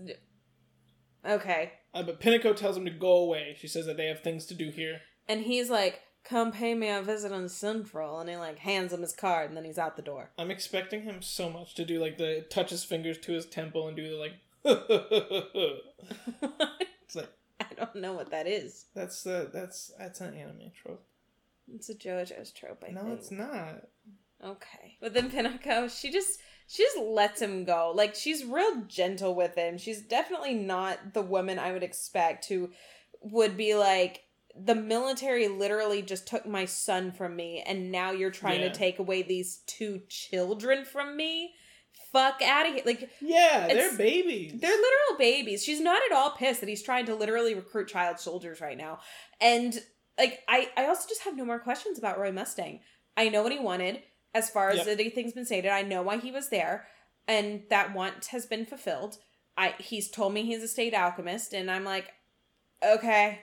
[1.27, 1.73] okay.
[1.93, 3.55] Uh, but Pinako tells him to go away.
[3.59, 5.01] She says that they have things to do here.
[5.27, 9.01] And he's like, "Come pay me a visit in Central," and he like hands him
[9.01, 10.29] his card, and then he's out the door.
[10.37, 13.87] I'm expecting him so much to do like the touch his fingers to his temple
[13.87, 14.33] and do the like.
[17.01, 18.85] it's like I don't know what that is.
[18.93, 21.03] that's uh, that's that's an anime trope.
[21.73, 23.19] It's a JoJo's trope, I no, think.
[23.19, 23.87] it's not.
[24.43, 24.97] Okay.
[25.01, 27.91] But then Pinako, she just she just lets him go.
[27.95, 29.77] Like she's real gentle with him.
[29.77, 32.71] She's definitely not the woman I would expect who
[33.21, 34.23] would be like
[34.59, 38.69] the military literally just took my son from me and now you're trying Yeah.
[38.69, 41.53] to take away these two children from me.
[42.11, 42.83] Fuck out of here.
[42.85, 44.53] Like Yeah, they're babies.
[44.59, 45.63] they're literal babies.
[45.63, 48.99] She's not at all pissed that he's trying to literally recruit child soldiers right now.
[49.41, 49.79] And
[50.17, 52.79] like I I also just have no more questions about Roy Mustang.
[53.15, 54.01] I know what he wanted
[54.33, 54.87] as far as Yep.
[54.99, 55.69] anything's been stated.
[55.71, 56.87] I know why he was there
[57.27, 59.17] and that want has been fulfilled.
[59.57, 62.13] I he's told me he's a state alchemist and I'm like
[62.83, 63.41] okay.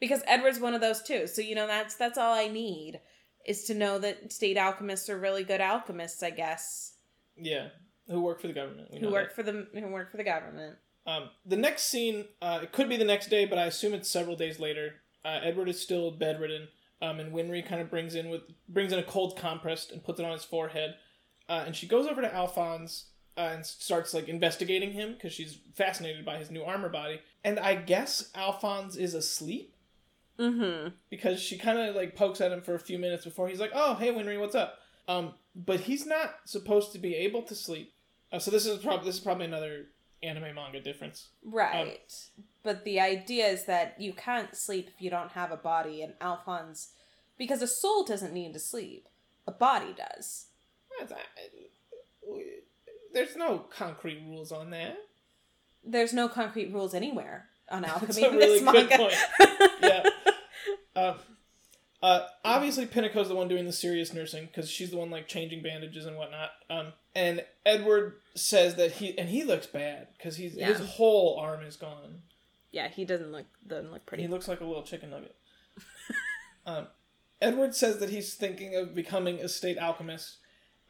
[0.00, 1.26] Because Edward's one of those too.
[1.26, 3.00] So you know that's that's all I need
[3.46, 6.94] is to know that state alchemists are really good alchemists, I guess.
[7.36, 7.68] yeah,
[8.08, 8.88] who work for the government.
[8.98, 10.76] Who work for the who work for the government.
[11.06, 14.08] Um, the next scene, uh, it could be the next day, but I assume it's
[14.08, 14.94] several days later.
[15.24, 16.68] Uh, Edward is still bedridden,
[17.02, 20.20] um, and Winry kind of brings in with brings in a cold compress and puts
[20.20, 20.94] it on his forehead,
[21.48, 25.58] uh, and she goes over to Alphonse uh, and starts like investigating him because she's
[25.74, 27.20] fascinated by his new armor body.
[27.42, 29.73] And I guess Alphonse is asleep
[30.38, 30.88] Mm-hmm.
[31.10, 33.70] because she kind of like pokes at him for a few minutes before he's like,
[33.72, 37.92] "Oh, hey, Winry, what's up?" Um, but he's not supposed to be able to sleep.
[38.32, 39.86] Uh, so this is probably this is probably another
[40.22, 41.28] anime manga difference.
[41.44, 42.12] Right.
[42.62, 46.14] but the idea is that you can't sleep if you don't have a body, and
[46.20, 46.92] Alphonse,
[47.38, 49.08] because a soul doesn't need to sleep,
[49.46, 50.46] a body does.
[53.12, 54.96] There's no concrete rules on that.
[55.84, 58.96] There's no concrete rules anywhere on alchemy That's a in really this good manga.
[58.96, 59.14] point.
[59.82, 60.10] Yeah.
[60.96, 61.14] Um,
[62.02, 65.62] uh, obviously, Pinako's the one doing the serious nursing because she's the one like changing
[65.62, 66.50] bandages and whatnot.
[66.70, 71.62] Um, and Edward says that he and he looks bad because he's his whole arm
[71.62, 72.22] is gone.
[72.72, 74.22] yeah, he doesn't look doesn't look pretty.
[74.22, 75.34] He looks like a little chicken nugget.
[76.66, 76.86] um,
[77.40, 80.36] Edward says that he's thinking of becoming a state alchemist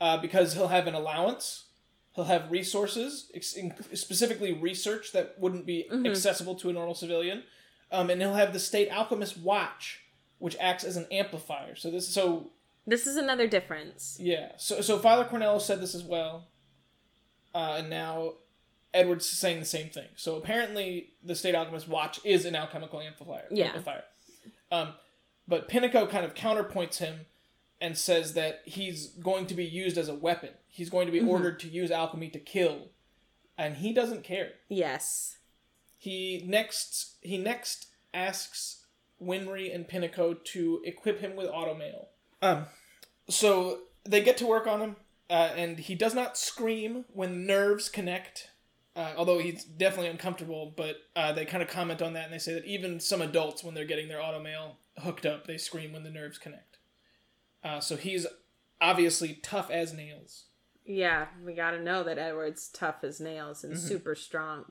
[0.01, 1.65] uh, because he'll have an allowance,
[2.15, 3.57] he'll have resources, ex-
[3.95, 6.09] specifically research that wouldn't be Mhm.
[6.09, 7.45] accessible to a normal civilian,
[7.91, 10.01] um, and he'll have the state alchemist watch,
[10.39, 11.75] which acts as an amplifier.
[11.75, 12.51] So this, so
[12.87, 14.17] This is another difference.
[14.21, 16.49] yeah, so so Father Cornello said this as well,
[17.55, 18.35] uh, and now
[18.93, 20.09] Edward's saying the same thing.
[20.17, 23.49] So apparently, the State Alchemist Watch is an alchemical amplifier.
[23.51, 23.67] Yeah.
[23.67, 24.05] Amplifier.
[24.71, 24.95] Um,
[25.49, 27.27] but Pinako kind of counterpoints him
[27.81, 30.51] and says that he's going to be used as a weapon.
[30.75, 31.29] He's going to be Mhm.
[31.29, 32.91] ordered to use alchemy to kill,
[33.57, 34.55] and he doesn't care.
[34.69, 35.39] Yes.
[35.97, 38.85] He next he next asks
[39.23, 42.09] Winry and Pinako to equip him with automail.
[42.43, 42.67] Um,
[43.29, 44.97] so they get to work on him,
[45.31, 48.51] uh, and he does not scream when nerves connect.
[48.97, 52.39] Uh, although he's definitely uncomfortable, but uh, they kind of comment on that and they
[52.39, 56.03] say that even some adults, when they're getting their automail hooked up, they scream when
[56.03, 56.79] the nerves connect.
[57.63, 58.27] Uh, so he's
[58.81, 60.47] obviously tough as nails.
[60.85, 63.79] Yeah, we gotta know that Edward's tough as nails and Mhm.
[63.79, 64.67] super strong,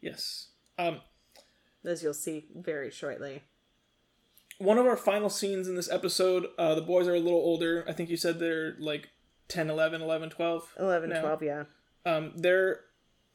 [0.00, 0.48] Yes.
[0.78, 1.00] Um,
[1.84, 3.42] as you'll see very shortly.
[4.58, 7.84] one of our final scenes in this episode uh, the boys are a little older
[7.86, 9.08] i think you said they're like
[9.46, 11.20] 10 11 11 12 11, No.
[11.20, 11.64] 12, yeah.
[12.04, 12.80] um, they're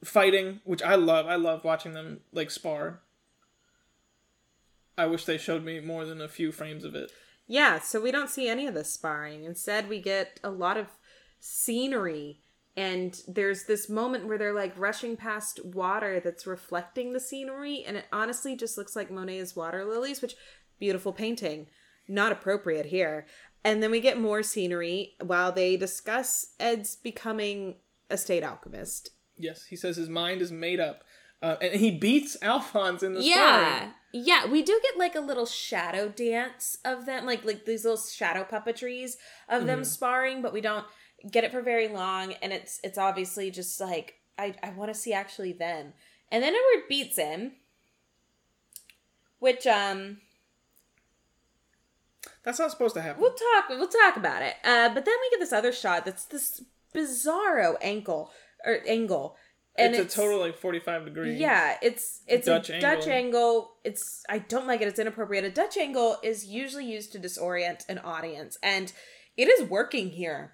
[0.04, 3.00] fighting which i love i love watching them like spar
[4.98, 7.10] i wish they showed me more than a few frames of it
[7.46, 9.44] Yeah, so we don't see any of this sparring.
[9.44, 10.86] Instead, we get a lot of
[11.48, 12.40] scenery.
[12.76, 17.84] And there's this moment where they're like rushing past water that's reflecting the scenery.
[17.86, 20.34] And it honestly just looks like Monet's water lilies, which,
[20.80, 21.66] beautiful painting.
[22.08, 23.26] Not appropriate here.
[23.62, 27.76] And then we get more scenery while they discuss Ed's becoming
[28.10, 29.10] a state alchemist.
[29.38, 31.02] yes he says his mind is made up
[31.42, 33.92] uh, and he beats alphonse in the yeah sparring.
[34.12, 37.98] yeah we do get like a little shadow dance of them like like these little
[37.98, 39.12] shadow puppetries
[39.48, 39.86] of them Mhm.
[39.86, 40.84] sparring but we don't
[41.30, 44.98] get it for very long and it's it's obviously just like i i want to
[44.98, 45.92] see actually them
[46.30, 47.52] and then edward beats him
[49.38, 50.18] which um
[52.42, 55.30] that's not supposed to happen we'll talk we'll talk about it uh but then we
[55.30, 56.62] get this other shot that's this
[56.94, 58.30] bizarro ankle
[58.64, 59.36] or angle.
[59.76, 61.34] And it's, it's a total like 45 degree.
[61.34, 62.90] Yeah, it's it's Dutch a angle.
[62.90, 63.70] Dutch angle.
[63.82, 64.88] It's I don't like it.
[64.88, 65.44] It's inappropriate.
[65.44, 68.92] A Dutch angle is usually used to disorient an audience and
[69.36, 70.52] it is working here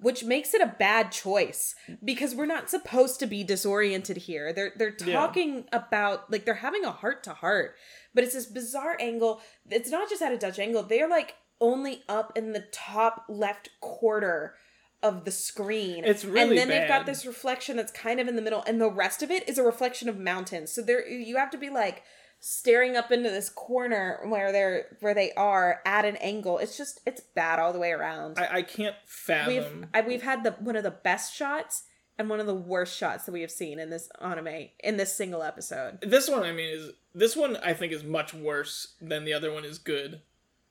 [0.00, 4.52] which makes it a bad choice because we're not supposed to be disoriented here.
[4.52, 5.78] They're they're talking yeah.
[5.78, 7.74] about like they're having a heart to heart,
[8.14, 9.40] but it's this bizarre angle.
[9.70, 10.82] It's not just at a Dutch angle.
[10.82, 14.54] They're like only up in the top left quarter
[15.02, 16.04] of the screen.
[16.04, 16.82] It's really And then bad.
[16.82, 19.48] they've got this reflection that's kind of in the middle and the rest of it
[19.48, 20.72] is a reflection of mountains.
[20.72, 22.02] So there you have to be like
[22.40, 26.58] staring up into this corner where they're where they are at an angle.
[26.58, 28.38] It's just it's bad all the way around.
[28.38, 29.54] I, I can't fathom.
[29.54, 31.84] We've I, we've had the one of the best shots
[32.18, 35.14] and one of the worst shots that we have seen in this anime in this
[35.14, 36.00] single episode.
[36.02, 39.52] This one, I mean, is this one I think is much worse than the other
[39.52, 40.22] one is good.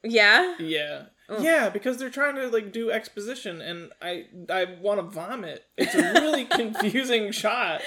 [0.03, 0.55] Yeah.
[0.59, 1.03] Yeah.
[1.29, 1.43] Ugh.
[1.43, 5.65] Yeah, because they're trying to like do exposition, and I I want to vomit.
[5.77, 7.81] It's a really confusing shot.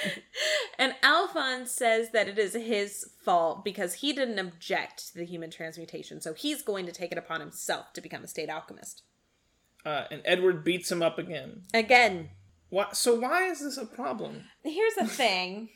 [0.79, 5.49] And Alphonse says that it is his fault because he didn't object to the human
[5.51, 9.03] transmutation, so he's going to take it upon himself to become a state alchemist.
[9.85, 11.63] Uh, and Edward beats him up again.
[11.73, 12.29] Again.
[12.69, 14.45] Why, so why is this a problem?
[14.63, 15.69] Here's the thing.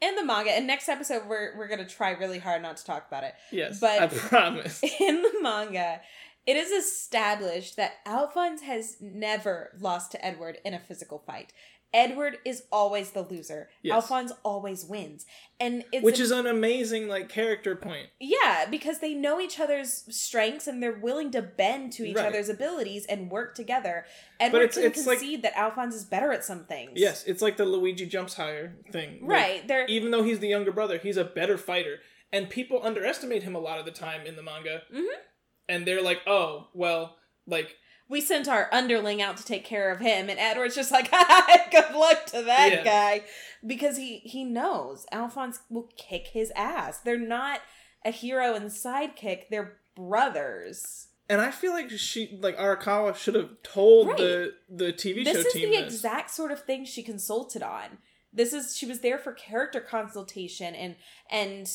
[0.00, 3.08] in the manga, and next episode we're we're gonna try really hard not to talk
[3.08, 3.34] about it.
[3.50, 4.80] Yes, but I promise.
[5.00, 6.00] In the manga,
[6.46, 11.52] it is established that Alphonse has never lost to Edward in a physical fight.
[11.94, 13.68] Edward is always the loser.
[13.82, 13.94] Yes.
[13.94, 15.26] Alphonse always wins.
[15.60, 18.08] And it's Which a, is an amazing like character point.
[18.18, 22.26] Yeah, because they know each other's strengths and they're willing to bend to each right.
[22.26, 24.06] other's abilities and work together.
[24.40, 26.92] Edward it's, can it's concede like, that Alphonse is better at some things.
[26.94, 29.26] Yes, it's like the Luigi jumps higher thing.
[29.26, 29.58] Right.
[29.58, 31.98] Like, they're, even though he's the younger brother, he's a better fighter.
[32.32, 34.82] And people underestimate him a lot of the time in the manga.
[34.90, 35.20] Mm-hmm
[35.68, 37.76] and they're like, oh, well, like
[38.08, 41.10] we sent our underling out to take care of him, and Edward's just like,
[41.70, 42.84] good luck to that yeah.
[42.84, 43.24] guy,
[43.66, 46.98] because he he knows Alphonse will kick his ass.
[46.98, 47.60] They're not
[48.04, 51.08] a hero and sidekick; they're brothers.
[51.28, 54.18] And I feel like she, like Arakawa, should have told right.
[54.18, 55.70] the the TV this show team.
[55.70, 57.98] This is the exact sort of thing she consulted on.
[58.32, 60.96] This is she was there for character consultation and
[61.30, 61.70] and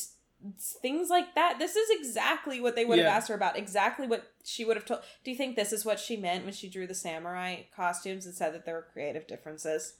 [0.82, 1.58] things like that.
[1.58, 3.04] This is exactly what they would yeah.
[3.04, 3.58] have asked her about.
[3.58, 5.00] Exactly what she would have told.
[5.24, 8.34] Do you think this is what she meant when she drew the samurai costumes and
[8.34, 9.94] said that there were creative differences?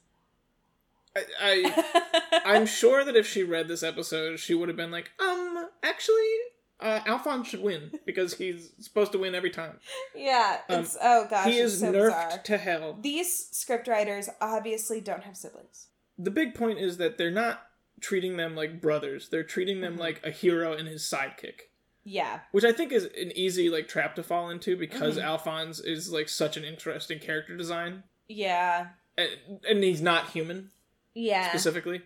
[1.16, 5.10] I, I I'm sure that if she read this episode, she would have been like,
[5.20, 6.36] um, actually,
[6.80, 9.78] uh, Alphonse should win because he's supposed to win every time.
[10.14, 12.38] Yeah, um, it's oh gosh, he is so nerfed bizarre.
[12.44, 12.98] to hell.
[13.00, 15.88] These scriptwriters obviously don't have siblings.
[16.16, 17.67] The big point is that they're not
[18.00, 19.28] treating them like brothers.
[19.28, 20.02] They're treating them mm-hmm.
[20.02, 21.60] like a hero and his sidekick.
[22.04, 22.40] Yeah.
[22.52, 25.26] Which I think is an easy like trap to fall into because mm-hmm.
[25.26, 28.04] Alphonse is like such an interesting character design.
[28.28, 28.88] Yeah.
[29.16, 29.30] And,
[29.68, 30.70] and he's not human.
[31.14, 31.48] Yeah.
[31.50, 32.02] Specifically.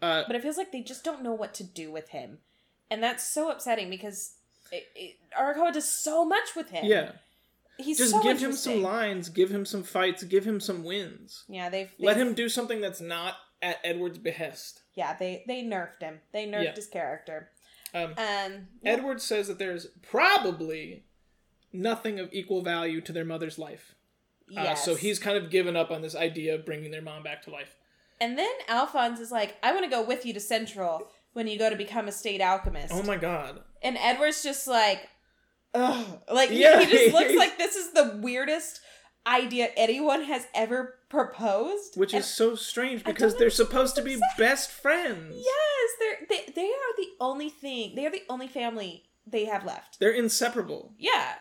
[0.00, 2.38] Uh, but it feels like they just don't know what to do with him.
[2.90, 4.34] And that's so upsetting because
[4.70, 6.84] it, it, Arakawa does so much with him.
[6.86, 7.12] Yeah.
[7.78, 11.44] He's just so give him some lines, give him some fights, give him some wins.
[11.48, 15.62] Yeah, they've, they've let him do something that's not at Edward's behest yeah, they they
[15.62, 16.20] nerfed him.
[16.32, 16.74] They nerfed yeah.
[16.74, 17.50] his character.
[17.94, 18.68] Um, um.
[18.84, 21.04] Edward says that there's probably
[21.72, 23.94] nothing of equal value to their mother's life.
[24.48, 24.82] Yes.
[24.82, 27.42] Uh, so he's kind of given up on this idea of bringing their mom back
[27.42, 27.74] to life.
[28.20, 31.58] And then Alphonse is like, "I want to go with you to Central when you
[31.58, 33.60] go to become a state alchemist." Oh my god!
[33.82, 35.08] And Edward's just like,
[35.74, 36.80] "Ugh!" Like yeah.
[36.80, 38.80] he, he just looks like this is the weirdest
[39.26, 41.96] idea anyone has ever proposed.
[41.96, 45.34] Which is so strange because they're supposed to be best friends.
[45.36, 47.94] Yes, they're they, they are the only thing.
[47.94, 50.00] They are the only family they have left.
[50.00, 50.94] They're inseparable.
[50.98, 51.34] Yeah.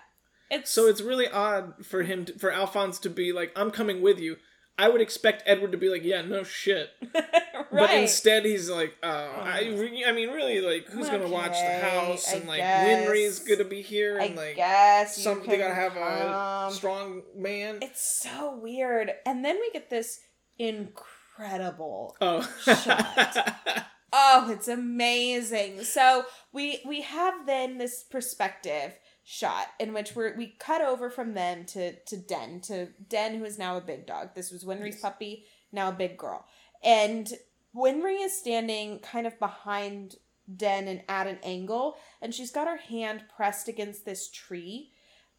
[0.49, 4.01] It's So it's really odd for him to, for Alphonse to be like I'm coming
[4.01, 4.37] with you
[4.77, 6.89] I would expect Edward to be like, yeah, no shit.
[7.13, 7.69] right.
[7.71, 9.41] But instead, he's like, oh, oh.
[9.41, 10.09] I, oh.
[10.09, 12.31] I mean, really, like, who's okay, gonna watch the house?
[12.33, 13.07] And like, guess.
[13.07, 17.79] Winry's gonna be here, and I like, guess some they gotta have a strong man.
[17.81, 19.11] It's so weird.
[19.25, 20.19] And then we get this
[20.57, 22.47] incredible oh.
[22.63, 23.55] shot.
[24.13, 25.83] oh, it's amazing.
[25.83, 28.93] So we we have then this perspective
[29.31, 33.45] shot in which we we cut over from them to to Den to Den who
[33.45, 34.35] is now a big dog.
[34.35, 36.45] This was Winry's puppy, now a big girl,
[36.83, 37.31] and
[37.73, 40.15] Winry is standing kind of behind
[40.53, 44.91] Den and at an angle, and she's got her hand pressed against this tree,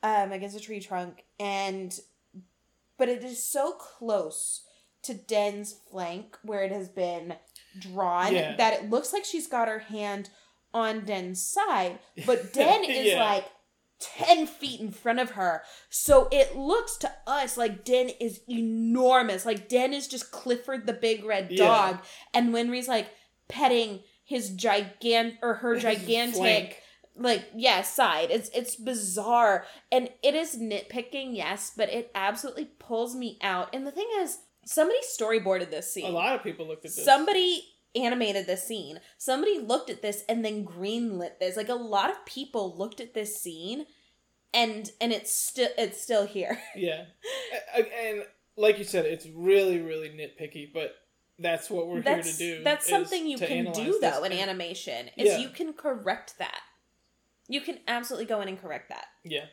[0.03, 2.01] um, against a tree trunk, and
[2.97, 4.63] but it is so close
[5.03, 7.35] to Den's flank where it has been
[7.79, 8.57] drawn yeah.
[8.57, 10.31] that it looks like she's got her hand
[10.73, 13.23] on Den's side, but Den is yeah.
[13.23, 13.45] like
[14.03, 15.63] 10 feet in front of her.
[15.91, 19.47] So it looks to us like Den is enormous.
[19.47, 21.65] Like Den is just Clifford the big red Yeah.
[21.67, 21.99] dog.
[22.35, 23.09] And Winry's like
[23.49, 26.79] petting his gigant or her gigantic
[27.15, 33.15] like yeah side it's it's bizarre and it is nitpicking yes but it absolutely pulls
[33.15, 36.87] me out and the thing is somebody storyboarded this scene A lot of people looked
[36.87, 37.05] at this.
[37.05, 37.63] somebody
[37.95, 42.25] animated this scene somebody looked at this and then greenlit this like a lot of
[42.25, 43.85] people looked at this scene
[44.55, 47.05] and and it's still it's still here Yeah,
[47.77, 48.25] and
[48.57, 50.95] like you said, it's really, really nitpicky, but
[51.39, 52.65] that's what we're that's here to do.
[52.65, 55.39] that's something you can do though in animation is Yeah.
[55.39, 56.61] you can correct that
[57.49, 59.47] you can absolutely go in and correct that Yeah.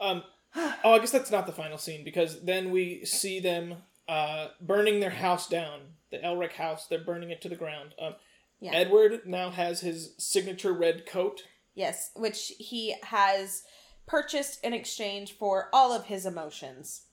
[0.00, 0.22] Um.
[0.84, 3.76] Oh, I guess that's not the final scene because then we see them
[4.08, 5.80] uh, burning their house down,
[6.10, 6.86] the Elric house.
[6.86, 7.94] They're burning it to the ground.
[8.00, 8.14] Um,
[8.60, 8.72] Yeah.
[8.74, 11.42] Edward now has his signature red coat.
[11.74, 13.62] Yes, which he has
[14.06, 17.06] purchased in exchange for all of his emotions.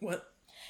[0.00, 0.24] What?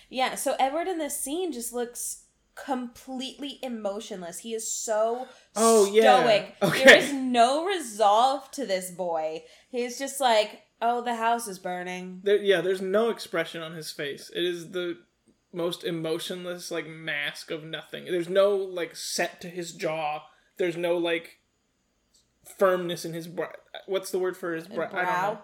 [0.09, 2.25] Yeah, so Edward in this scene just looks
[2.55, 4.41] completely emotionless.
[4.41, 5.27] He is so
[5.57, 6.21] Oh, yeah.
[6.21, 6.57] stoic.
[6.63, 6.85] Okay.
[6.85, 9.45] There is no resolve to this boy.
[9.71, 13.91] He's just like, "Oh, the house is burning." There, yeah, there's no expression on his
[13.91, 14.31] face.
[14.35, 14.99] It is the
[15.53, 18.05] most emotionless like mask of nothing.
[18.07, 20.23] There's no like set to his jaw.
[20.57, 21.39] There's no like
[22.59, 23.53] firmness in his brow.
[23.87, 24.89] What's the word for his brow?
[24.93, 25.39] I don't know.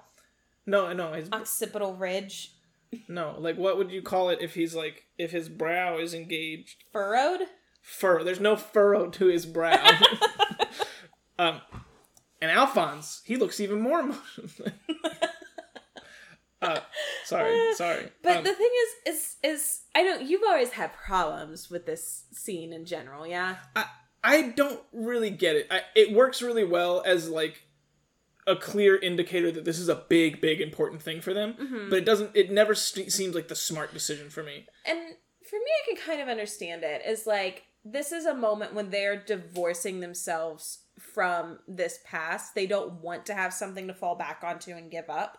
[0.66, 2.52] No, no, his occipital ridge,
[3.08, 3.36] no.
[3.38, 6.84] Like what would you call it if he's like if his brow is engaged?
[6.92, 7.40] furrowed.
[7.82, 8.22] Furrow.
[8.22, 9.98] There's no furrow to his brow.
[11.38, 11.62] um,
[12.40, 14.68] and Alphonse, he looks even more emotional.
[16.62, 16.80] uh,
[17.24, 18.10] sorry, sorry.
[18.22, 18.70] But Um, the thing
[19.06, 23.26] is, is, is I know you've always had problems with this scene in general.
[23.26, 23.56] Yeah.
[23.76, 23.84] I,
[24.24, 25.66] I don't really get it.
[25.70, 27.62] I, it works really well as like
[28.46, 31.54] a clear indicator that this is a big, big, important thing for them.
[31.54, 31.90] Mm-hmm.
[31.90, 32.34] But it doesn't.
[32.34, 34.66] It never st- seems like the smart decision for me.
[34.86, 34.98] and
[35.48, 38.90] for me i can kind of understand it is like this is a moment when
[38.90, 44.42] they're divorcing themselves from this past they don't want to have something to fall back
[44.44, 45.38] onto and give up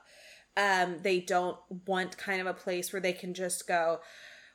[0.60, 1.58] um they don't
[1.88, 4.00] want kind of a place where they can just go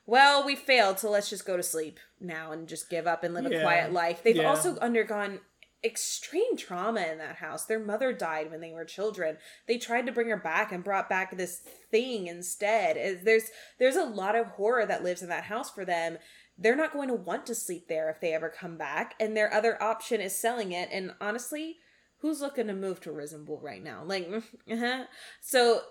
[0.05, 3.33] well we failed so let's just go to sleep now and just give up and
[3.33, 4.21] live a quiet life.
[4.23, 4.49] They've Yeah.
[4.49, 5.39] also undergone
[5.83, 7.65] extreme trauma in that house.
[7.65, 9.37] Their mother died when they were children.
[9.67, 13.21] They tried to bring her back and brought back this thing instead.
[13.23, 16.17] There's there's a lot of horror that lives in that house for them.
[16.57, 19.53] They're not going to want to sleep there if they ever come back and their
[19.53, 21.77] other option is selling it and honestly
[22.19, 24.03] who's looking to move to Resembool right now?
[24.03, 24.27] Like
[24.71, 25.03] uh-huh.
[25.41, 25.81] so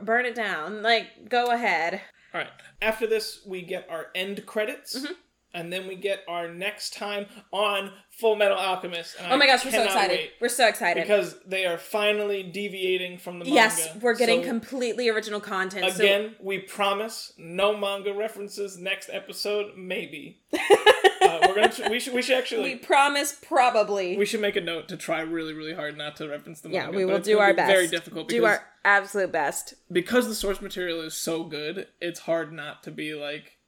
[0.00, 2.00] burn it down like go ahead
[2.34, 2.50] All right.
[2.82, 4.98] After this, we get our end credits.
[4.98, 5.12] Mm-hmm.
[5.56, 9.16] And then we get our next time on Full Metal Alchemist.
[9.28, 13.38] oh my gosh we're so excited we're so excited because they are finally deviating from
[13.38, 13.54] the manga.
[13.54, 16.34] yes we're getting So, completely original content so- again.
[16.40, 19.76] we promise no manga references next episode.
[19.76, 21.90] Maybe uh, we're gonna.
[21.90, 22.14] We should.
[22.14, 22.62] We should actually.
[22.62, 26.28] we promise probably we should make a note to try really, really hard not to
[26.28, 29.32] reference the yeah we will do our be best Very difficult because do our absolute
[29.32, 31.88] best because the source material is so good.
[32.00, 33.58] It's hard not to be like,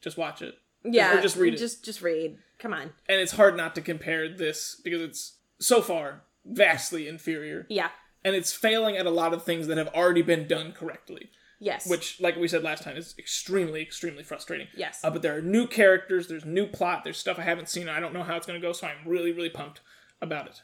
[0.00, 0.54] just watch it.
[0.84, 1.58] Yeah or just read it.
[1.58, 2.38] just just read.
[2.58, 2.92] Come on.
[3.08, 7.66] And it's hard not to compare this because it's so far vastly inferior.
[7.68, 7.88] Yeah.
[8.24, 11.30] And it's failing at a lot of things that have already been done correctly.
[11.60, 11.88] Yes.
[11.88, 14.68] Which like we said last time is extremely extremely frustrating.
[14.76, 15.00] Yes.
[15.02, 18.00] uh, but there are new characters there's new plot there's stuff i haven't seen i
[18.00, 19.80] don't know how it's going to go so i'm really really pumped
[20.20, 20.62] about it.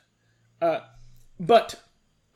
[0.62, 0.80] Uh,
[1.38, 1.82] but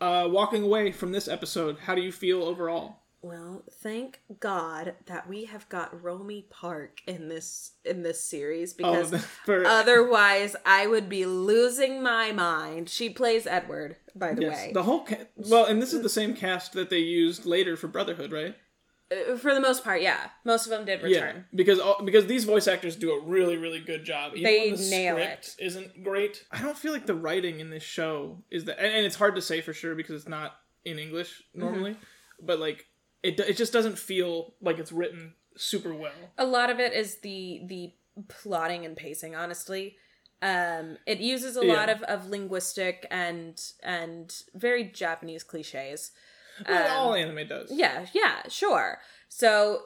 [0.01, 5.29] uh, walking away from this episode how do you feel overall Well, thank God that
[5.29, 10.87] we have got Romi Park in this in this series because the- for- otherwise I
[10.87, 12.89] would be losing my mind.
[12.89, 14.71] She plays Edward, by the yes way.
[14.73, 17.89] the whole ca- well and this is the same cast that they used later for
[17.89, 18.55] brotherhood right
[19.11, 20.29] Uh, For the most part, yeah.
[20.45, 21.37] Most of them did return.
[21.37, 24.33] Yeah, because all, because these voice actors do a really really good job.
[24.35, 26.45] Even They the nail script isn't great.
[26.53, 29.35] I don't feel like the writing in this show is that, and, and it's hard
[29.35, 30.55] to say for sure because it's not
[30.85, 31.93] in English normally.
[31.93, 32.47] Mm-hmm.
[32.47, 32.85] But like
[33.23, 36.13] it, it just doesn't feel like it's written super well.
[36.39, 37.93] A lot of it is the the
[38.29, 39.97] plotting and pacing, honestly.
[40.41, 41.75] Um, it uses a Yeah.
[41.75, 46.13] lot of, of linguistic and and very Japanese cliches.
[46.69, 47.71] Well, Um, all anime does.
[47.73, 49.01] Yeah, yeah, sure.
[49.29, 49.83] So,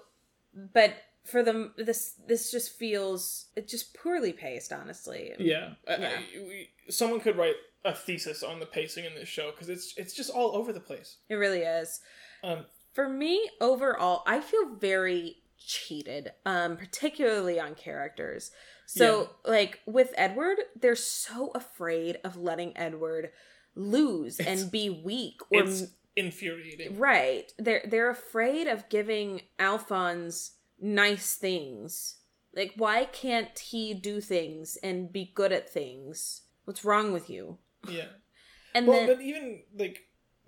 [0.55, 5.35] but for them, this this just feels it just poorly paced, honestly.
[5.39, 5.75] yeah.
[5.87, 6.21] I- I- Yeah.
[6.35, 10.15] we- someone could write a thesis on the pacing in this show because it's it's
[10.15, 11.17] just all over the place.
[11.29, 12.01] It really is.
[12.43, 18.51] Um, For me, overall, I feel very cheated, um, particularly on characters.
[18.87, 23.31] So, like with Edward, they're so afraid of letting Edward
[23.75, 25.85] lose and be weak or It's
[26.15, 26.99] infuriating.
[26.99, 27.51] right.
[27.59, 32.17] They're they're afraid of giving Alphonse nice things.
[32.55, 36.43] Like why can't he do things and be good at things?
[36.67, 37.57] What's wrong with you?
[37.89, 38.09] Yeah.
[38.75, 40.03] And well, then but even like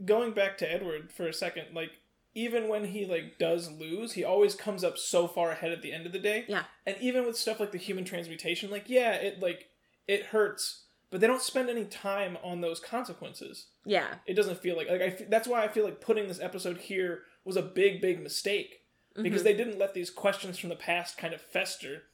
[0.05, 1.93] going back to Edward for a second, like
[2.35, 5.93] even when he like does lose, he always comes up so far ahead at the
[5.93, 6.45] end of the day.
[6.49, 6.65] Yeah.
[6.87, 9.69] And even with stuff like the human transmutation, like yeah, it like
[10.09, 13.67] it hurts, but they don't spend any time on those consequences.
[13.85, 14.15] yeah.
[14.27, 16.79] It doesn't feel like like I f- that's why I feel like putting this episode
[16.79, 18.81] here was a big big mistake
[19.23, 19.45] because Mhm.
[19.45, 22.05] they didn't let these questions from the past kind of fester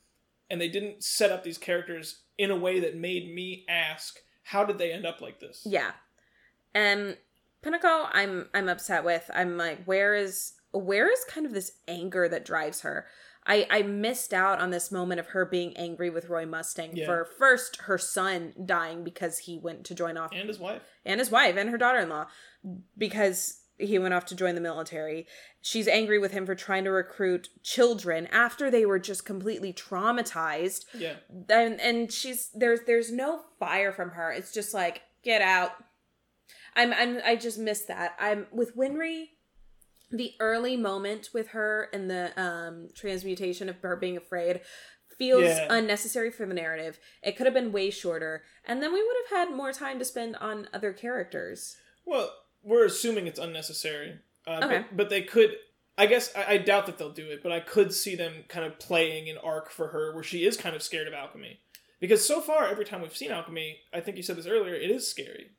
[0.51, 4.65] and they didn't set up these characters in a way that made me ask how
[4.65, 5.93] did they end up like this Yeah.
[6.75, 7.17] And
[7.65, 9.31] Pinako, I'm I'm upset with.
[9.35, 13.07] I'm like, where is where is kind of this anger that drives her?
[13.47, 17.07] I, I missed out on this moment of her being angry with Roy Mustang Yeah.
[17.07, 21.19] for first her son dying because he went to join off and his wife and
[21.19, 22.27] his wife and her daughter-in-law
[22.97, 25.27] because he went off to join the military.
[25.63, 30.85] She's angry with him for trying to recruit children after they were just completely traumatized
[30.95, 31.15] yeah
[31.49, 34.31] and and she's there's there's no fire from her.
[34.31, 35.73] It's just like get out.
[36.77, 38.15] I'm I'm I just missed that.
[38.19, 39.27] I'm with Winry.
[40.13, 44.61] The early moment with her and the um transmutation of her being afraid
[45.19, 45.67] feels Yeah.
[45.71, 46.99] unnecessary for the narrative.
[47.23, 50.05] It could have been way shorter, and then we would have had more time to
[50.05, 51.77] spend on other characters.
[52.07, 54.79] well we're assuming it's unnecessary uh, Okay.
[54.89, 55.57] but, but they could
[55.97, 58.67] i guess I, I doubt that they'll do it but i could see them kind
[58.67, 61.61] of playing an arc for her where she is kind of scared of alchemy
[62.01, 64.91] because so far every time we've seen alchemy i think you said this earlier it
[64.91, 65.53] is scary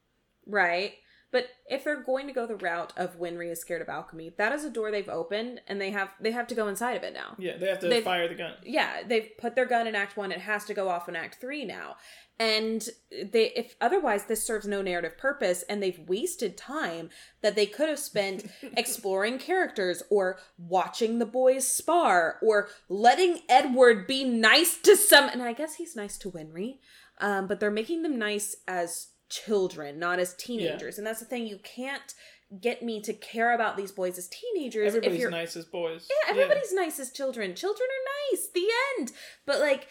[0.46, 0.94] Right.
[1.32, 4.52] But if they're going to go the route of Winry is scared of alchemy, that
[4.52, 7.14] is a door they've opened and they have they have to go inside of it
[7.14, 7.36] now.
[7.40, 10.18] yeah they have to They've- fire the gun yeah, they've put their gun in Act
[10.18, 10.32] One.
[10.32, 11.96] It has to go off in Act Three now,
[12.40, 17.10] and they if otherwise this serves no narrative purpose, and they've wasted time
[17.42, 18.46] that they could have spent
[18.78, 25.30] exploring characters or watching the boys spar or letting Edward be nice to some.
[25.30, 26.80] And I guess he's nice to Winry,
[27.20, 31.48] um, but they're making them nice as children, not as teenagers, and that's the thing.
[31.48, 32.14] You can't
[32.62, 36.10] get me to care about these boys as teenagers if everybody's you're nice as boys
[36.10, 37.56] yeah, everybody's nice as children.
[37.56, 38.50] Children are nice.
[38.54, 38.68] The
[39.00, 39.14] end.
[39.46, 39.88] But like,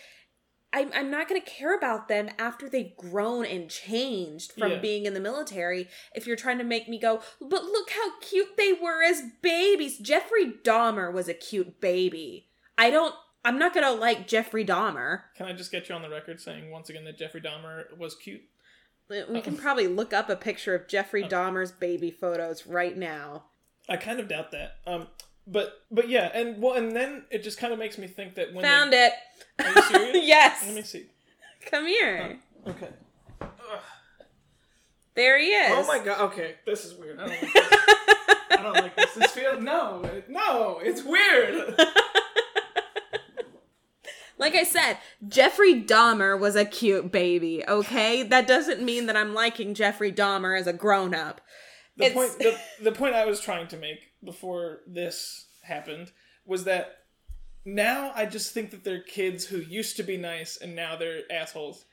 [0.73, 4.79] I'm I'm not gonna care about them after they've grown and changed from Yeah.
[4.79, 5.89] being in the military.
[6.15, 9.99] If you're trying to make me go, but look how cute they were as babies.
[9.99, 12.47] Jeffrey Dahmer was a cute baby.
[12.77, 13.15] I don't.
[13.43, 15.23] I'm not gonna like Jeffrey Dahmer.
[15.35, 18.15] Can I just get you on the record saying once again that Jeffrey Dahmer was
[18.15, 18.43] cute?
[19.29, 21.29] We can probably look up a picture of Jeffrey Oh.
[21.29, 23.45] Dahmer's baby photos right now.
[23.89, 24.77] I kind of doubt that.
[24.87, 25.09] Um,
[25.47, 28.55] but but yeah, and well, and then it just kind of makes me think that
[28.55, 29.13] when Found they, it.
[29.65, 30.17] Are you serious?
[30.27, 30.63] yes.
[30.67, 31.07] Let me see.
[31.67, 32.39] Come here.
[32.67, 32.89] Okay.
[33.41, 33.49] Ugh.
[35.17, 35.73] There he is.
[35.73, 36.21] Oh my god.
[36.33, 37.19] Okay, this is weird.
[37.19, 37.69] I don't like this.
[38.53, 39.13] I don't like this.
[39.15, 40.79] This feels no, no.
[40.83, 41.75] It's weird.
[44.41, 44.97] Like I said,
[45.29, 48.23] Jeffrey Dahmer was a cute baby, okay?
[48.23, 51.43] That doesn't mean that I'm liking Jeffrey Dahmer as a grown up.
[51.99, 52.59] The It's- point the,
[52.91, 56.13] the point I was trying to make before this happened
[56.47, 56.97] was that
[57.67, 61.21] now I just think that they're kids who used to be nice and now they're
[61.31, 61.85] assholes.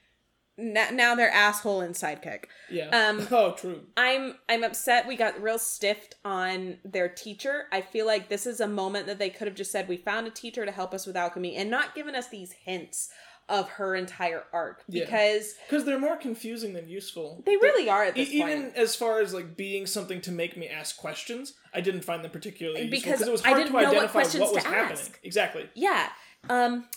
[0.58, 2.45] Now they're asshole and sidekick.
[2.72, 2.89] Yeah.
[2.89, 3.82] Um, oh, true.
[3.95, 7.66] I'm I'm upset we got real stiffed on their teacher.
[7.72, 10.26] I feel like this is a moment that they could have just said we found
[10.26, 13.10] a teacher to help us with alchemy and not given us these hints
[13.49, 15.05] of her entire arc Yeah.
[15.05, 17.43] because Because they're more confusing than useful.
[17.45, 18.76] they really are at E- this even point.
[18.76, 22.32] as far as like being something to make me ask questions, I didn't find them
[22.32, 25.14] particularly useful Because it was hard to what identify questions what was happening.
[25.24, 25.70] Exactly.
[25.76, 26.10] Yeah.
[26.49, 26.88] Um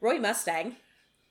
[0.00, 0.76] Roy Mustang.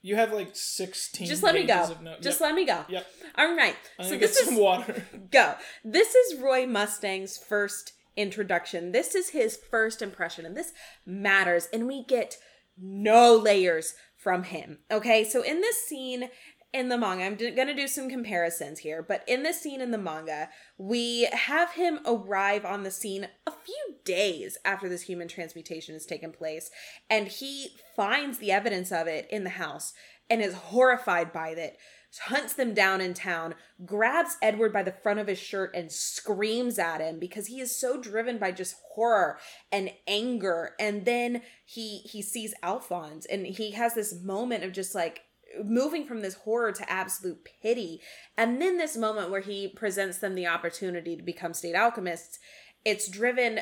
[0.05, 1.25] You have like sixteen.
[1.25, 1.95] Just let me go.
[1.99, 2.21] notes.
[2.21, 2.47] Just yep.
[2.47, 2.85] let me go.
[2.87, 3.07] Yep.
[3.39, 3.75] All right.
[4.03, 5.03] So this is some water.
[5.31, 5.55] go.
[5.83, 8.91] This is Roy Mustang's first introduction.
[8.91, 10.73] This is his first impression, and this
[11.07, 11.67] matters.
[11.73, 12.37] And we get
[12.77, 14.77] no layers from him.
[14.91, 16.29] Okay, so in this scene
[16.75, 19.91] in the manga, I'm going to do some comparisons here, but in the scene in
[19.91, 25.29] the manga, we have him arrive on the scene a few days after this human
[25.29, 26.69] transmutation has taken place,
[27.09, 29.93] and he finds the evidence of it in the house
[30.29, 31.77] and is horrified by it
[32.19, 33.55] hunts them down in town,
[33.85, 37.75] grabs Edward by the front of his shirt and screams at him because he is
[37.77, 39.37] so driven by just horror
[39.71, 40.75] and anger.
[40.79, 45.23] And then he he sees Alphonse and he has this moment of just like
[45.63, 48.01] moving from this horror to absolute pity.
[48.37, 52.39] And then this moment where he presents them the opportunity to become state alchemists,
[52.83, 53.61] it's driven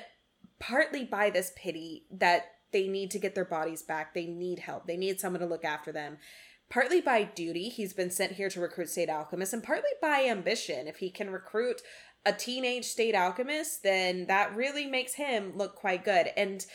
[0.60, 4.14] partly by this pity that they need to get their bodies back.
[4.14, 4.88] They need help.
[4.88, 6.18] They need someone to look after them.
[6.74, 7.70] partly by duty.
[7.70, 10.88] He's been sent here to recruit state alchemists, and partly by ambition.
[10.88, 11.82] If he can recruit
[12.26, 16.30] a teenage state alchemist, then that really makes him look quite good.
[16.36, 16.66] And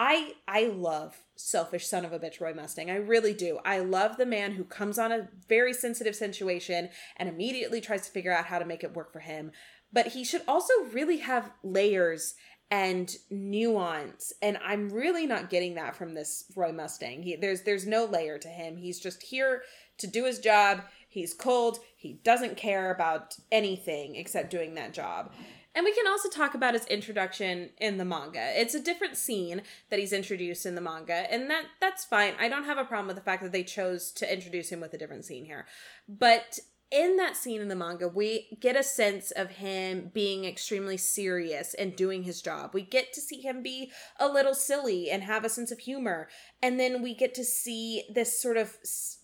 [0.00, 2.88] I I love selfish son of a bitch Roy Mustang.
[2.88, 3.58] I really do.
[3.64, 8.12] I love the man who comes on a very sensitive situation and immediately tries to
[8.12, 9.50] figure out how to make it work for him.
[9.92, 12.34] But he should also really have layers
[12.70, 17.86] and nuance and i'm really not getting that from this roy mustang he, there's there's
[17.86, 19.62] no layer to him he's just here
[19.96, 25.32] to do his job he's cold he doesn't care about anything except doing that job
[25.78, 28.60] and we can also talk about his introduction in the manga.
[28.60, 32.34] It's a different scene that he's introduced in the manga and that that's fine.
[32.40, 34.92] I don't have a problem with the fact that they chose to introduce him with
[34.92, 35.66] a different scene here.
[36.08, 36.58] But
[36.90, 41.74] in that scene in the manga, we get a sense of him being extremely serious
[41.74, 42.70] and doing his job.
[42.72, 46.28] We get to see him be a little silly and have a sense of humor.
[46.62, 48.76] And then we get to see this sort of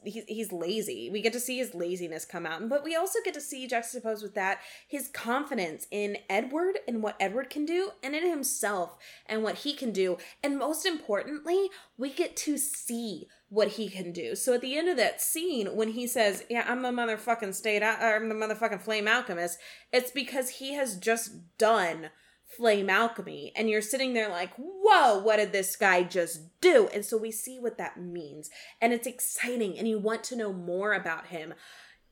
[0.05, 1.09] he's, lazy.
[1.11, 2.69] We get to see his laziness come out.
[2.69, 7.17] But we also get to see juxtaposed with that his confidence in Edward and what
[7.19, 8.97] Edward can do and in himself
[9.27, 10.19] and what he can do.
[10.43, 14.35] And most importantly, we get to see what he can do.
[14.35, 17.83] So at the end of that scene, when he says, "Yeah, I'm the motherfucking state,
[17.83, 19.59] I'm the motherfucking flame alchemist,"
[19.93, 22.11] it's because he has just done
[22.47, 27.05] flame alchemy, and you're sitting there like, "Whoa, what did this guy just do?" And
[27.05, 30.93] so we see what that means, and it's exciting, and you want to know more
[30.93, 31.55] about him.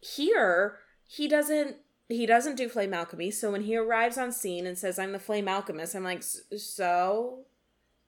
[0.00, 1.76] Here, he doesn't
[2.08, 3.30] he doesn't do flame alchemy.
[3.30, 7.46] So when he arrives on scene and says, "I'm the flame alchemist," I'm like, "So."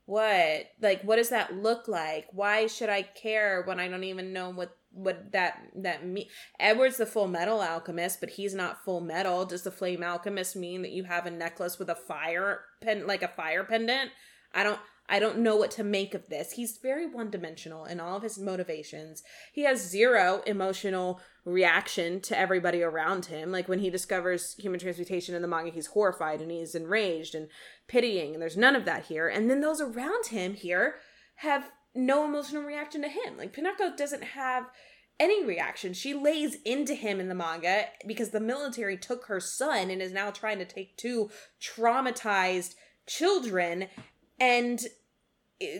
[0.07, 4.33] What like what does that look like why should i care when i don't even
[4.33, 6.27] know what what that that mean
[6.61, 10.83] edward's the full metal alchemist but he's not full metal does the flame alchemist mean
[10.83, 14.11] that you have a necklace with a fire pen like a fire pendant
[14.53, 14.79] i don't
[15.09, 16.53] I don't know what to make of this.
[16.53, 19.23] He's very one dimensional in all of his motivations.
[19.53, 23.53] He has zero emotional reaction to everybody around him.
[23.53, 27.49] Like when he discovers human transmutation in the manga, he's horrified and he's enraged and
[27.87, 29.29] pitying, and there's none of that here.
[29.29, 30.97] And then those around him here
[31.37, 33.37] have no emotional reaction to him.
[33.37, 34.71] Like Pinako doesn't have
[35.21, 35.93] any reaction.
[35.93, 40.13] She lays into him in the manga because the military took her son and is
[40.13, 41.31] now trying to take two
[41.61, 42.75] traumatized
[43.07, 43.87] children
[44.41, 44.81] and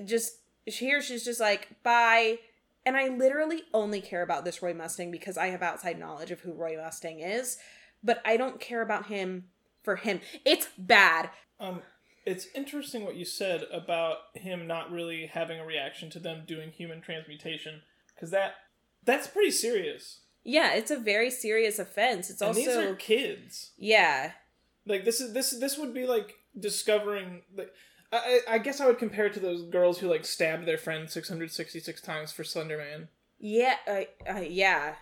[0.05, 2.39] just here she's just like bye
[2.87, 6.41] and i literally only care about this roy mustang because i have outside knowledge of
[6.41, 7.59] who roy mustang is
[8.03, 9.45] but i don't care about him
[9.85, 10.21] for him.
[10.45, 11.31] It's bad.
[11.61, 11.83] Um
[12.27, 16.71] it's interesting what you said about him not really having a reaction to them doing
[16.71, 17.83] human transmutation
[18.15, 18.55] because that
[19.05, 20.21] that's pretty serious.
[20.43, 22.31] Yeah it's a very serious offense.
[22.31, 23.73] It's and also these are kids.
[23.77, 24.33] Yeah.
[24.87, 27.71] Like this is this this would be like discovering like
[28.15, 31.11] I, I guess I would compare it to those girls who like stabbed their friend
[31.11, 33.09] 666 times for Slender Man.
[33.39, 34.95] Yeah, uh, uh, yeah.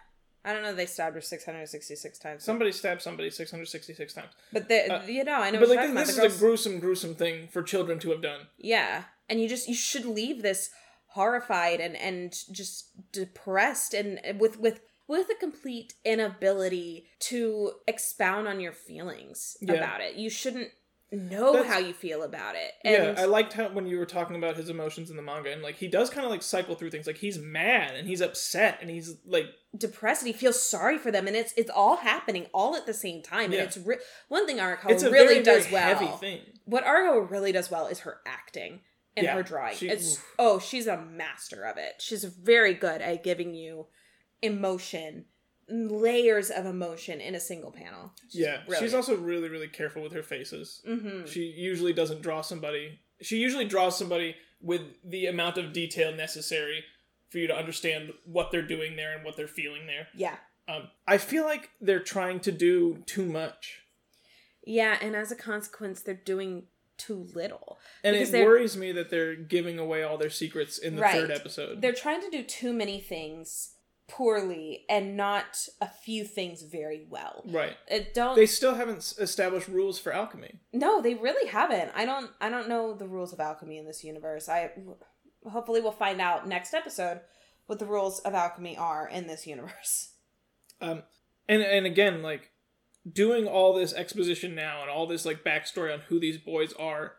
[0.44, 0.74] I don't know.
[0.74, 2.42] They stabbed her 666 times.
[2.42, 4.32] Somebody stabbed somebody 666 times.
[4.52, 5.60] But the, uh, you know, I know.
[5.60, 8.40] But like this, this is a gruesome, gruesome thing for children to have done.
[8.58, 10.70] Yeah, and you just you should leave this
[11.08, 18.60] horrified and and just depressed and with with with a complete inability to expound on
[18.60, 19.74] your feelings yeah.
[19.74, 20.16] about it.
[20.16, 20.70] You shouldn't
[21.12, 22.72] know That's, how you feel about it.
[22.84, 25.52] And yeah, I liked how when you were talking about his emotions in the manga,
[25.52, 27.06] and like he does kind of like cycle through things.
[27.06, 29.46] Like he's mad and he's upset and he's like
[29.76, 32.94] depressed and he feels sorry for them, and it's it's all happening all at the
[32.94, 33.52] same time.
[33.52, 33.58] Yeah.
[33.60, 33.98] And it's re-
[34.28, 35.98] one thing Arakawa really very, does very well.
[35.98, 36.40] Heavy thing.
[36.64, 38.80] What Arakawa really does well is her acting
[39.16, 39.76] and yeah, her drawing.
[39.76, 40.34] She, it's oof.
[40.38, 42.00] oh, she's a master of it.
[42.00, 43.86] She's very good at giving you
[44.40, 45.26] emotion
[45.72, 48.12] layers of emotion in a single panel.
[48.28, 48.84] She's yeah, brilliant.
[48.84, 50.82] she's also really, really careful with her faces.
[50.86, 51.26] Mm-hmm.
[51.26, 53.00] She usually doesn't draw somebody.
[53.22, 56.84] She usually draws somebody with the amount of detail necessary
[57.30, 60.08] for you to understand what they're doing there and what they're feeling there.
[60.14, 60.36] Yeah.
[60.68, 63.80] Um, I feel like they're trying to do too much.
[64.64, 66.64] Yeah, and as a consequence, they're doing
[66.98, 67.78] too little.
[68.04, 71.14] And it worries me that they're giving away all their secrets in the right.
[71.14, 71.80] third episode.
[71.80, 73.71] They're trying to do too many things
[74.08, 77.42] poorly and not a few things very well.
[77.46, 77.76] Right.
[77.88, 80.60] It don't They still haven't established rules for alchemy.
[80.72, 81.92] No, they really haven't.
[81.94, 84.48] I don't I don't know the rules of alchemy in this universe.
[84.48, 84.70] I
[85.48, 87.20] hopefully we'll find out next episode
[87.66, 90.10] what the rules of alchemy are in this universe.
[90.80, 91.04] Um
[91.48, 92.50] and and again like
[93.08, 97.12] doing all this exposition now and all this like backstory on who these boys are,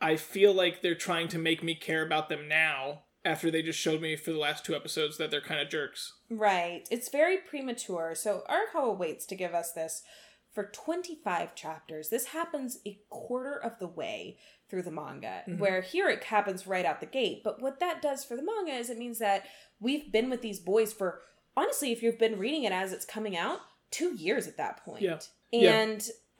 [0.00, 3.78] I feel like they're trying to make me care about them now after they just
[3.78, 6.14] showed me for the last two episodes that they're kind of jerks.
[6.30, 6.88] Right.
[6.90, 8.14] It's very premature.
[8.14, 10.02] So Arakawa waits to give us this
[10.52, 12.08] for 25 chapters.
[12.08, 15.58] This happens a quarter of the way through the manga, Mhm.
[15.58, 17.42] where here it happens right out the gate.
[17.44, 19.46] But what that does for the manga is it means that
[19.80, 21.22] we've been with these boys for,
[21.56, 23.60] honestly, if you've been reading it as it's coming out,
[23.90, 25.02] two years at that point.
[25.02, 25.18] Yeah.
[25.52, 25.80] Yeah.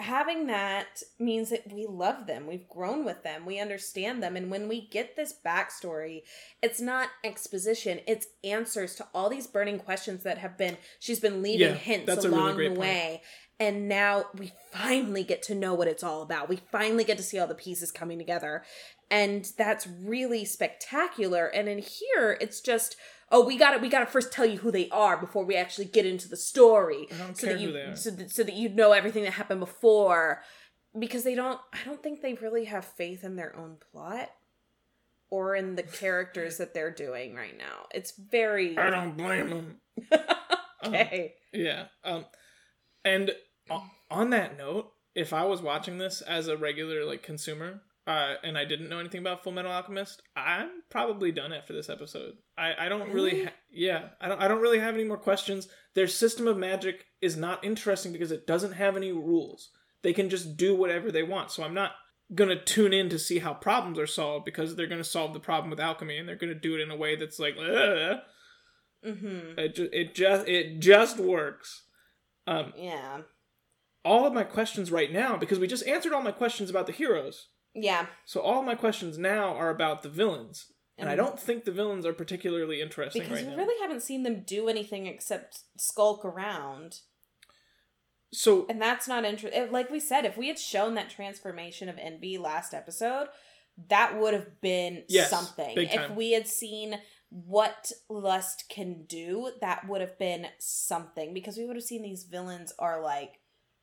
[0.01, 2.47] Having that means that we love them.
[2.47, 3.45] We've grown with them.
[3.45, 4.37] We understand them.
[4.37, 6.23] And when we get this backstory,
[6.63, 11.43] it's not exposition, it's answers to all these burning questions that have been, she's been
[11.43, 12.81] leaving Yeah, hints really along great the point.
[12.81, 13.23] way.
[13.59, 16.49] And now we finally get to know what it's all about.
[16.49, 18.63] We finally get to see all the pieces coming together.
[19.11, 21.47] And that's really spectacular.
[21.47, 22.95] And in here, it's just,
[23.31, 25.57] oh, we got to we got to first tell you who they are before we
[25.57, 27.97] actually get into the story I don't so care that you who they are.
[27.97, 30.43] so that, so that you know everything that happened before
[30.99, 34.31] because they don't i don't think they really have faith in their own plot
[35.31, 39.77] or in the characters that they're doing right now it's very I don't blame them
[40.85, 41.85] okay Yeah.
[42.05, 42.25] Um,
[43.05, 43.33] and
[44.11, 48.57] on that note, if I was watching this as a regular like consumer, uh, and
[48.57, 52.39] I didn't know anything about Full Metal Alchemist, I'm probably done after this episode.
[52.57, 55.69] I, I don't really, ha- yeah, I don't, I don't really have any more questions.
[55.95, 59.69] Their system of magic is not interesting because it doesn't have any rules.
[60.03, 61.51] They can just do whatever they want.
[61.51, 61.93] So I'm not
[62.35, 65.69] gonna tune in to see how problems are solved because they're gonna solve the problem
[65.69, 68.19] with alchemy and they're gonna do it in a way that's like, Ugh.
[69.05, 71.85] mm-hmm it just, it just, it just works.
[72.47, 73.21] Um, yeah
[74.05, 76.93] all of my questions right now because we just answered all my questions about the
[76.93, 77.49] heroes.
[77.75, 80.73] Yeah So all my questions now are about the villains.
[81.01, 81.19] And I Mhm.
[81.19, 83.63] don't think the villains are particularly interesting because right we now.
[83.63, 87.01] really haven't seen them do anything except skulk around
[88.33, 91.97] So and that's not interesting like we said if we had shown that transformation of
[91.99, 93.29] envy last episode
[93.89, 97.01] that would have been Yes, something if we had seen
[97.31, 102.25] what lust can do that would have been something because we would have seen these
[102.25, 103.39] villains are like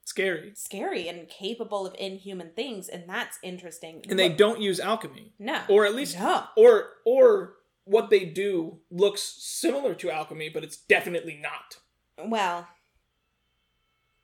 [0.06, 0.54] scary.
[0.56, 5.34] scary and capable of inhuman things and that's interesting And they don't use alchemy.
[5.38, 10.64] no Or at least no or or what they do looks similar to alchemy, but
[10.64, 11.78] it's definitely not.
[12.30, 12.68] well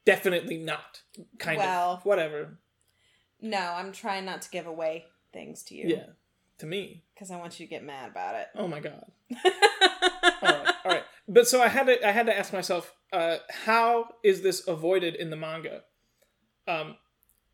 [0.06, 1.02] Definitely not.
[1.38, 2.06] Kind Well- of.
[2.06, 2.58] Whatever.
[3.44, 6.06] no i'm trying not to give away things to you Yeah.
[6.60, 7.04] To me.
[7.14, 9.06] because i want you to get mad about it Oh my god.
[9.46, 9.52] all
[10.44, 11.04] right, all right.
[11.32, 15.16] But so I had to I had to ask myself, uh, how is this avoided
[15.16, 15.84] in the manga?
[16.68, 16.98] Um,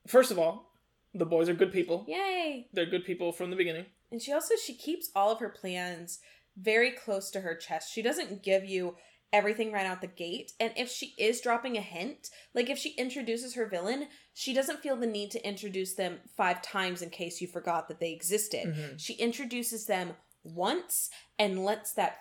[0.08, 0.72] first of all,
[1.14, 2.04] the boys are good people.
[2.08, 3.86] yay They're good people from the beginning.
[4.12, 6.20] And she also she keeps all of her plans
[6.58, 7.94] very close to her chest.
[7.94, 8.96] She doesn't give you
[9.32, 10.54] everything right out the gate.
[10.60, 14.80] And if she is dropping a hint, like if she introduces her villain, she doesn't
[14.80, 18.68] feel the need to introduce them five times in case you forgot that they existed.
[18.68, 19.00] Mhm.
[19.00, 22.18] She introduces them once and lets that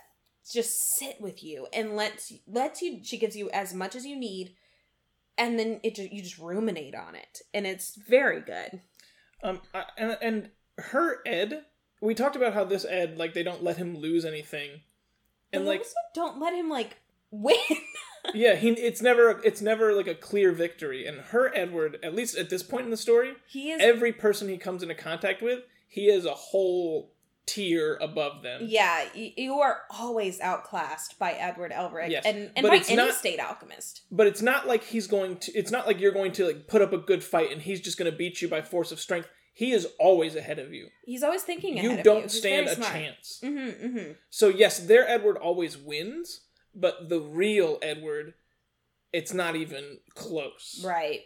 [0.53, 4.17] just sit with you and lets lets you she gives you as much as you
[4.17, 4.55] need
[5.39, 8.81] and then it you just ruminate on it and it's very good.
[9.43, 11.65] Um, I, and and her Ed,
[12.01, 14.81] we talked about how this Ed like they don't let him lose anything,
[15.53, 16.97] and They like also don't let him like
[17.31, 17.57] win.
[18.35, 21.07] yeah, he it's never it's never like a clear victory.
[21.07, 24.49] And her Edward, at least at this point in the story, He is every person
[24.49, 27.13] he comes into contact with, he is a whole
[27.47, 28.63] tier above them.
[28.65, 33.15] Yeah, you are always outclassed by Edward Elric Yes, and, and but by any not-
[33.15, 34.03] state alchemist.
[34.11, 35.53] But it's not like he's going to.
[35.53, 37.99] It's not like you're going to like put up a good fight and he's just
[37.99, 39.29] going to beat you by force of strength.
[39.55, 40.89] He is always ahead of you.
[41.05, 42.29] He's always thinking You ahead don't of you.
[42.29, 42.93] He's stand a smart.
[42.93, 43.41] chance.
[43.43, 44.13] Mm-hmm, mm-hmm.
[44.29, 46.43] So yes, their Edward always wins,
[46.75, 48.35] but the real Edward,
[49.15, 50.83] it's not even close.
[50.85, 51.21] Right.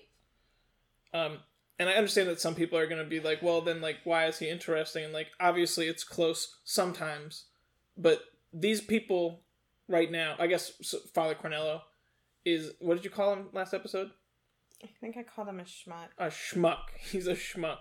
[1.13, 1.39] Um,
[1.81, 4.27] and I understand that some people are going to be like, well, then like, why
[4.27, 5.03] is he interesting?
[5.03, 7.47] And like, obviously, it's close sometimes,
[7.97, 8.21] but
[8.53, 9.41] these people
[9.89, 10.71] right now, I guess
[11.15, 11.81] Father Cornello
[12.45, 14.11] is what did you call him last episode?
[14.85, 16.09] I think I called him a schmuck.
[16.19, 16.91] A schmuck.
[16.99, 17.79] He's a schmuck.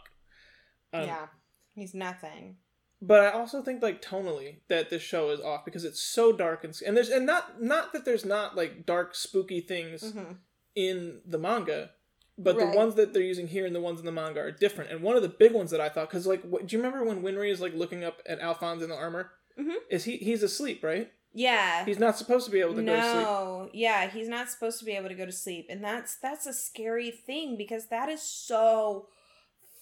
[0.93, 1.27] Um, yeah.
[1.75, 2.57] He's nothing.
[3.01, 6.63] But I also think like tonally that this show is off because it's so dark
[6.65, 10.33] and and there's and not not that there's not like dark spooky things Mm-hmm.
[10.75, 11.91] in the manga,
[12.43, 14.89] but the ones that they're using here and the ones in the manga are different.
[14.91, 17.05] And one of the big ones that I thought because like what, do you remember
[17.05, 19.31] when Winry is like looking up at Alphonse in the armor?
[19.59, 19.75] Mhm.
[19.89, 21.11] Is he he's asleep right?
[21.33, 21.85] Yeah.
[21.85, 23.23] He's not supposed to be able to go to sleep.
[23.23, 26.47] no, yeah, he's not supposed to be able to go to sleep, and that's that's
[26.47, 29.07] a scary thing because that is so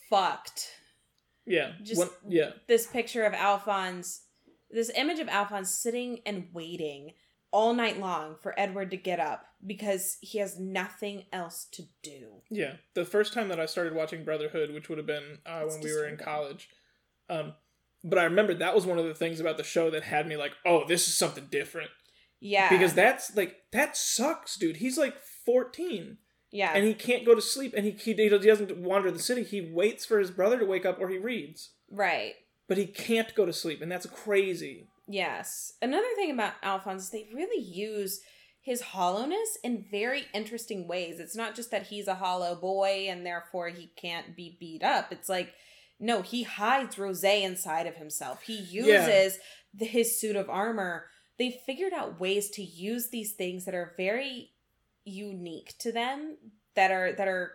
[0.09, 0.71] fucked.
[1.45, 4.23] Yeah, Just- When- yeah, This picture of Alphonse,
[4.69, 7.13] this image of Alphonse sitting and waiting
[7.51, 12.41] all night long for Edward to get up because he has nothing else to do.
[12.49, 12.73] yeah.
[12.93, 15.93] The first time that I started watching Brotherhood, which would have been uh, when we
[15.93, 16.69] were in college,
[17.29, 17.53] um,
[18.03, 20.37] but I remember that was one of the things about the show that had me
[20.37, 21.89] like, oh, this is something different.
[22.39, 25.15] Yeah, because that's like that sucks dude he's like
[25.47, 26.17] 14
[26.51, 26.71] Yeah.
[26.75, 29.43] And he can't go to sleep and he, he, he doesn't wander the city.
[29.43, 31.71] He waits for his brother to wake up or he reads.
[31.91, 32.35] right.
[32.67, 34.89] But he can't go to sleep, and that's crazy.
[35.07, 35.73] Yes.
[35.81, 38.21] Another thing about Alphonse is they really use
[38.61, 41.21] his hollowness in very interesting ways.
[41.21, 45.11] It's not just that he's a hollow boy and therefore he can't be beat up.
[45.11, 45.53] It's like,
[45.99, 48.41] no, he hides Rose inside of himself.
[48.41, 49.39] He uses
[49.73, 51.05] the, his suit of armor.
[51.39, 54.51] They figured out ways to use these things that are very
[55.05, 56.37] unique to them,
[56.75, 57.53] that are that are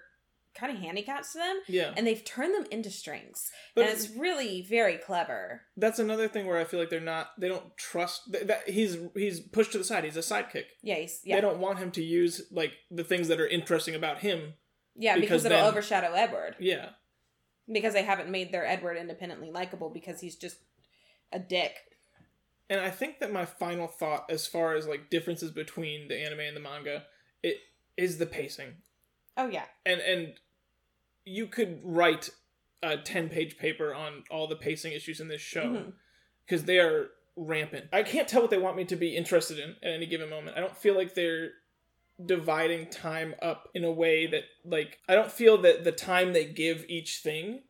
[0.55, 1.95] kind of handicaps to them, Yeah.
[1.97, 3.51] and they've turned them into strengths.
[3.75, 5.63] But and it's really very clever.
[5.77, 8.99] that's another thing where I feel like they're not, they don't trust, that, that he's
[9.15, 10.05] he's pushed to the side.
[10.05, 10.65] He's a sidekick.
[10.83, 11.37] Yeah, yeah.
[11.37, 14.55] They don't want him to use, like, the things that are interesting about him.
[14.95, 16.57] Yeah, Because because, it'll then- overshadow Edward.
[16.61, 16.91] Yeah.
[17.71, 20.57] Because they haven't made their Edward independently likable because he's just
[21.33, 21.77] a dick.
[22.69, 26.41] And I think that my final thought, as far as like differences between the anime
[26.41, 27.05] and the manga,
[27.43, 27.57] it
[27.97, 28.75] is the pacing.
[29.37, 29.65] Oh yeah.
[29.87, 30.35] And and
[31.25, 32.31] you could write
[32.83, 35.93] a ten page paper on all the pacing issues in this show
[36.47, 37.87] because they are rampant.
[37.93, 40.57] I can't tell what they want me to be interested in at any given moment.
[40.57, 41.51] I don't feel like they're
[42.25, 46.45] dividing time up in a way that like I don't feel that the time they
[46.45, 47.63] give each thing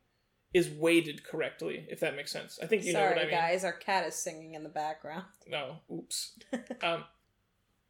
[0.53, 2.59] is weighted correctly, if that makes sense.
[2.61, 3.31] I think you know what I mean.
[3.31, 3.63] guys.
[3.63, 5.25] Our cat is singing in the background.
[5.47, 6.37] No, oops.
[6.81, 7.03] um,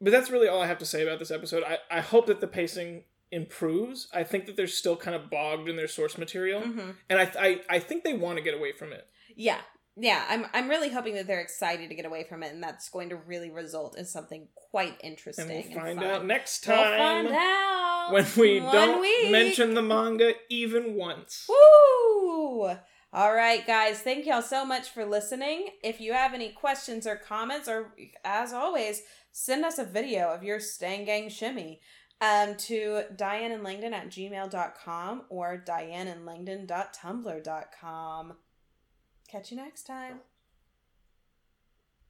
[0.01, 1.63] but that's really all I have to say about this episode.
[1.63, 3.03] I, I hope that the pacing
[3.34, 4.07] improves.
[4.13, 6.89] I think that they're still kind of bogged in their source material, Mm-hmm.
[7.09, 9.05] and I, I I think they want to get away from it.
[9.36, 9.59] Yeah.
[9.95, 12.89] Yeah, I'm I'm really hoping that they're excited to get away from it and that's
[12.89, 15.51] going to really result in something quite interesting.
[15.51, 19.31] And we'll find out next We'll time find out when we don't week.
[19.31, 21.45] mention the manga even once.
[21.47, 22.71] Woo!
[23.15, 23.99] All right, guys.
[23.99, 25.67] Thank y'all so much for listening.
[25.84, 27.93] If you have any questions or comments, or
[28.25, 31.79] as always, send us a video of your Stang Gang shimmy
[32.24, 38.34] um, to Diane and Langdon at gmail.com or Diane and dianeandlangdon.tumblr.com.
[39.28, 40.19] Catch you next time.